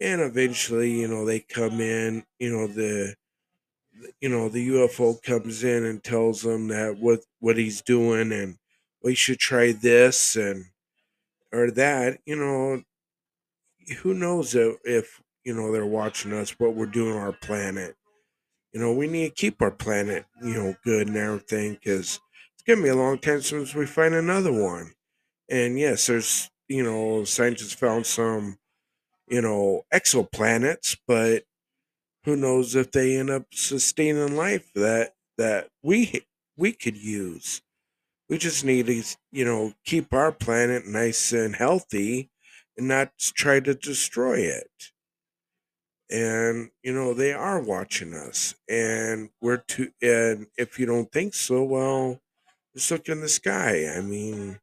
And 0.01 0.21
eventually, 0.21 0.91
you 1.01 1.07
know, 1.07 1.25
they 1.25 1.41
come 1.41 1.81
in, 1.81 2.25
you 2.39 2.51
know, 2.51 2.67
the 2.67 3.15
you 4.21 4.29
know 4.29 4.49
the 4.49 4.67
UFO 4.69 5.15
comes 5.21 5.63
in 5.63 5.85
and 5.85 6.03
tells 6.03 6.41
them 6.41 6.67
that 6.69 6.97
what 6.97 7.21
what 7.39 7.57
he's 7.57 7.81
doing 7.81 8.31
and 8.31 8.57
we 9.03 9.15
should 9.15 9.39
try 9.39 9.71
this 9.71 10.35
and 10.35 10.65
or 11.51 11.71
that 11.71 12.19
you 12.25 12.35
know 12.35 12.83
who 14.01 14.13
knows 14.13 14.55
if, 14.55 15.21
you 15.45 15.53
know 15.53 15.71
they're 15.71 15.85
watching 15.85 16.33
us 16.33 16.51
what 16.59 16.75
we're 16.75 16.85
doing 16.85 17.15
our 17.15 17.31
planet. 17.31 17.95
You 18.73 18.81
know 18.81 18.93
we 18.93 19.07
need 19.07 19.29
to 19.29 19.35
keep 19.35 19.61
our 19.61 19.71
planet 19.71 20.25
you 20.43 20.53
know 20.53 20.75
good 20.83 21.07
and 21.07 21.17
everything 21.17 21.73
because 21.75 22.19
it's 22.53 22.63
gonna 22.67 22.83
be 22.83 22.89
a 22.89 22.95
long 22.95 23.19
time 23.19 23.41
since 23.41 23.75
we 23.75 23.85
find 23.85 24.15
another 24.15 24.51
one. 24.53 24.93
And 25.49 25.79
yes 25.79 26.07
there's 26.07 26.51
you 26.69 26.83
know 26.83 27.25
scientists 27.25 27.73
found 27.73 28.05
some 28.07 28.59
you 29.29 29.41
know 29.41 29.83
exoplanets 29.93 30.97
but 31.07 31.45
who 32.25 32.35
knows 32.35 32.75
if 32.75 32.91
they 32.91 33.17
end 33.17 33.29
up 33.29 33.45
sustaining 33.53 34.35
life 34.35 34.71
that 34.75 35.15
that 35.37 35.69
we 35.83 36.21
we 36.57 36.73
could 36.73 36.97
use 36.97 37.61
we 38.29 38.37
just 38.37 38.63
need 38.63 38.85
to 38.87 39.03
you 39.31 39.45
know 39.45 39.73
keep 39.85 40.13
our 40.13 40.31
planet 40.31 40.85
nice 40.85 41.31
and 41.33 41.55
healthy 41.55 42.31
and 42.77 42.87
not 42.87 43.17
try 43.17 43.59
to 43.59 43.73
destroy 43.75 44.39
it. 44.39 44.91
And 46.11 46.71
you 46.83 46.91
know 46.93 47.13
they 47.13 47.33
are 47.33 47.61
watching 47.61 48.13
us 48.15 48.55
and 48.67 49.29
we're 49.41 49.57
too 49.57 49.91
and 50.01 50.47
if 50.57 50.79
you 50.79 50.87
don't 50.87 51.11
think 51.11 51.35
so 51.35 51.63
well 51.63 52.19
just 52.75 52.91
look 52.91 53.09
in 53.09 53.21
the 53.21 53.29
sky. 53.29 53.87
I 53.89 54.01
mean 54.01 54.59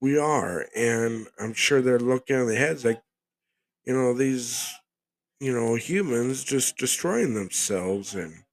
we 0.00 0.18
are 0.18 0.66
and 0.74 1.28
i'm 1.38 1.52
sure 1.54 1.80
they're 1.80 1.98
looking 1.98 2.36
at 2.36 2.44
the 2.46 2.56
heads 2.56 2.84
like 2.84 3.02
you 3.84 3.94
know 3.94 4.14
these 4.14 4.72
you 5.40 5.52
know 5.52 5.74
humans 5.76 6.44
just 6.44 6.76
destroying 6.78 7.34
themselves 7.34 8.14
and 8.14 8.44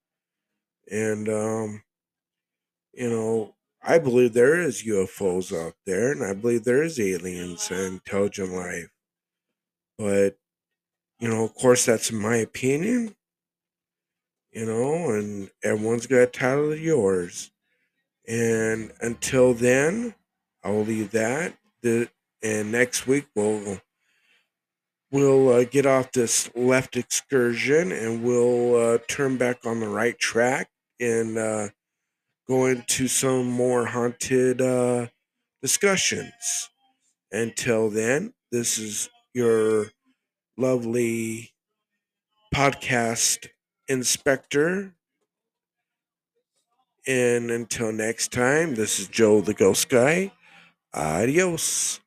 and 0.91 1.29
um 1.29 1.83
you 2.93 3.09
know 3.09 3.55
i 3.81 3.97
believe 3.97 4.33
there 4.33 4.59
is 4.59 4.83
ufos 4.83 5.55
out 5.55 5.73
there 5.85 6.11
and 6.11 6.23
i 6.23 6.33
believe 6.33 6.63
there 6.63 6.83
is 6.83 6.99
aliens 6.99 7.71
and 7.71 7.93
intelligent 7.95 8.51
life. 8.51 8.89
But 9.97 10.37
you 11.19 11.27
know 11.29 11.43
of 11.43 11.53
course 11.55 11.85
that's 11.85 12.11
my 12.11 12.37
opinion 12.37 13.15
you 14.51 14.65
know 14.65 15.11
and 15.11 15.49
everyone's 15.63 16.07
got 16.07 16.17
a 16.21 16.27
title 16.27 16.71
of 16.71 16.79
yours. 16.79 17.51
And 18.27 18.91
until 19.01 19.53
then 19.53 20.15
i'll 20.63 20.83
leave 20.83 21.11
that. 21.11 21.55
The 21.81 22.09
and 22.43 22.71
next 22.71 23.07
week 23.07 23.27
we'll 23.35 23.79
we'll 25.11 25.49
uh, 25.49 25.63
get 25.65 25.85
off 25.85 26.11
this 26.11 26.49
left 26.55 26.95
excursion 26.95 27.91
and 27.91 28.23
we'll 28.23 28.75
uh, 28.75 28.97
turn 29.07 29.37
back 29.37 29.65
on 29.65 29.79
the 29.79 29.87
right 29.87 30.17
track 30.19 30.69
and 30.99 31.37
uh, 31.37 31.69
go 32.49 32.65
into 32.65 33.07
some 33.07 33.47
more 33.49 33.85
haunted 33.87 34.61
uh, 34.61 35.07
discussions. 35.61 36.69
Until 37.31 37.89
then, 37.89 38.33
this 38.51 38.77
is 38.79 39.09
your 39.33 39.87
lovely 40.57 41.51
podcast 42.53 43.47
inspector. 43.87 44.93
And 47.07 47.49
until 47.51 47.91
next 47.91 48.31
time, 48.31 48.75
this 48.75 48.99
is 48.99 49.07
Joe 49.07 49.41
the 49.41 49.53
Ghost 49.53 49.89
Guy. 49.89 50.31
Adios 50.93 51.99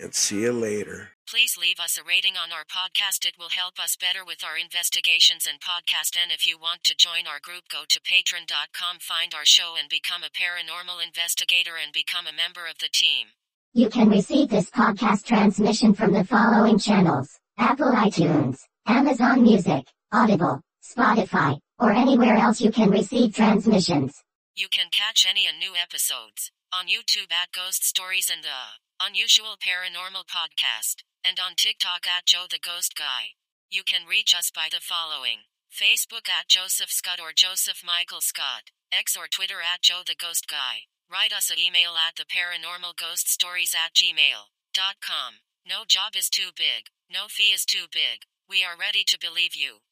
and 0.00 0.14
see 0.14 0.42
you 0.42 0.52
later. 0.52 1.10
Please 1.30 1.56
leave 1.56 1.78
us 1.78 1.96
a 1.96 2.02
rating 2.02 2.34
on 2.34 2.50
our 2.50 2.64
podcast. 2.66 3.24
It 3.24 3.38
will 3.38 3.54
help 3.54 3.78
us 3.78 3.94
better 3.94 4.24
with 4.26 4.42
our 4.42 4.58
investigations 4.58 5.46
and 5.46 5.60
podcast. 5.60 6.18
And 6.20 6.32
if 6.32 6.44
you 6.44 6.58
want 6.58 6.82
to 6.82 6.96
join 6.98 7.28
our 7.30 7.38
group, 7.38 7.68
go 7.70 7.84
to 7.88 8.00
patreon.com, 8.00 8.98
find 8.98 9.32
our 9.32 9.44
show, 9.44 9.76
and 9.78 9.88
become 9.88 10.24
a 10.24 10.34
paranormal 10.34 10.98
investigator 10.98 11.78
and 11.80 11.92
become 11.92 12.26
a 12.26 12.34
member 12.34 12.66
of 12.66 12.78
the 12.80 12.88
team. 12.92 13.28
You 13.74 13.88
can 13.88 14.10
receive 14.10 14.48
this 14.48 14.70
podcast 14.70 15.24
transmission 15.24 15.94
from 15.94 16.14
the 16.14 16.24
following 16.24 16.80
channels 16.80 17.38
Apple 17.56 17.92
iTunes, 17.92 18.58
Amazon 18.88 19.44
Music, 19.44 19.86
Audible, 20.10 20.60
Spotify, 20.82 21.60
or 21.78 21.92
anywhere 21.92 22.34
else 22.34 22.60
you 22.60 22.72
can 22.72 22.90
receive 22.90 23.36
transmissions. 23.36 24.20
You 24.56 24.66
can 24.68 24.90
catch 24.90 25.28
any 25.30 25.46
and 25.46 25.60
new 25.60 25.74
episodes 25.80 26.50
on 26.72 26.86
YouTube 26.86 27.30
at 27.30 27.54
Ghost 27.54 27.84
Stories 27.84 28.32
and 28.34 28.42
the 28.42 28.80
Unusual 29.00 29.56
Paranormal 29.56 30.26
Podcast, 30.26 31.04
and 31.24 31.38
on 31.38 31.54
TikTok 31.56 32.06
at 32.06 32.26
Joe 32.26 32.46
the 32.48 32.58
Ghost 32.58 32.96
Guy. 32.96 33.36
You 33.70 33.82
can 33.84 34.08
reach 34.08 34.34
us 34.34 34.50
by 34.50 34.68
the 34.70 34.80
following 34.80 35.46
Facebook 35.70 36.28
at 36.28 36.48
Joseph 36.48 36.90
Scott 36.90 37.20
or 37.20 37.32
Joseph 37.34 37.82
Michael 37.84 38.20
Scott, 38.20 38.72
X 38.90 39.16
or 39.16 39.28
Twitter 39.28 39.60
at 39.60 39.82
Joe 39.82 40.02
the 40.06 40.18
Ghost 40.18 40.48
Guy. 40.48 40.90
Write 41.10 41.32
us 41.32 41.50
an 41.50 41.58
email 41.58 41.94
at 41.94 42.16
the 42.16 42.24
paranormal 42.24 42.96
ghost 42.96 43.28
stories 43.28 43.74
at 43.74 43.94
gmail.com. 43.94 45.32
No 45.66 45.84
job 45.86 46.16
is 46.16 46.30
too 46.30 46.50
big, 46.56 46.90
no 47.10 47.26
fee 47.28 47.52
is 47.52 47.64
too 47.64 47.86
big. 47.92 48.26
We 48.48 48.64
are 48.64 48.78
ready 48.78 49.04
to 49.06 49.18
believe 49.20 49.54
you. 49.54 49.82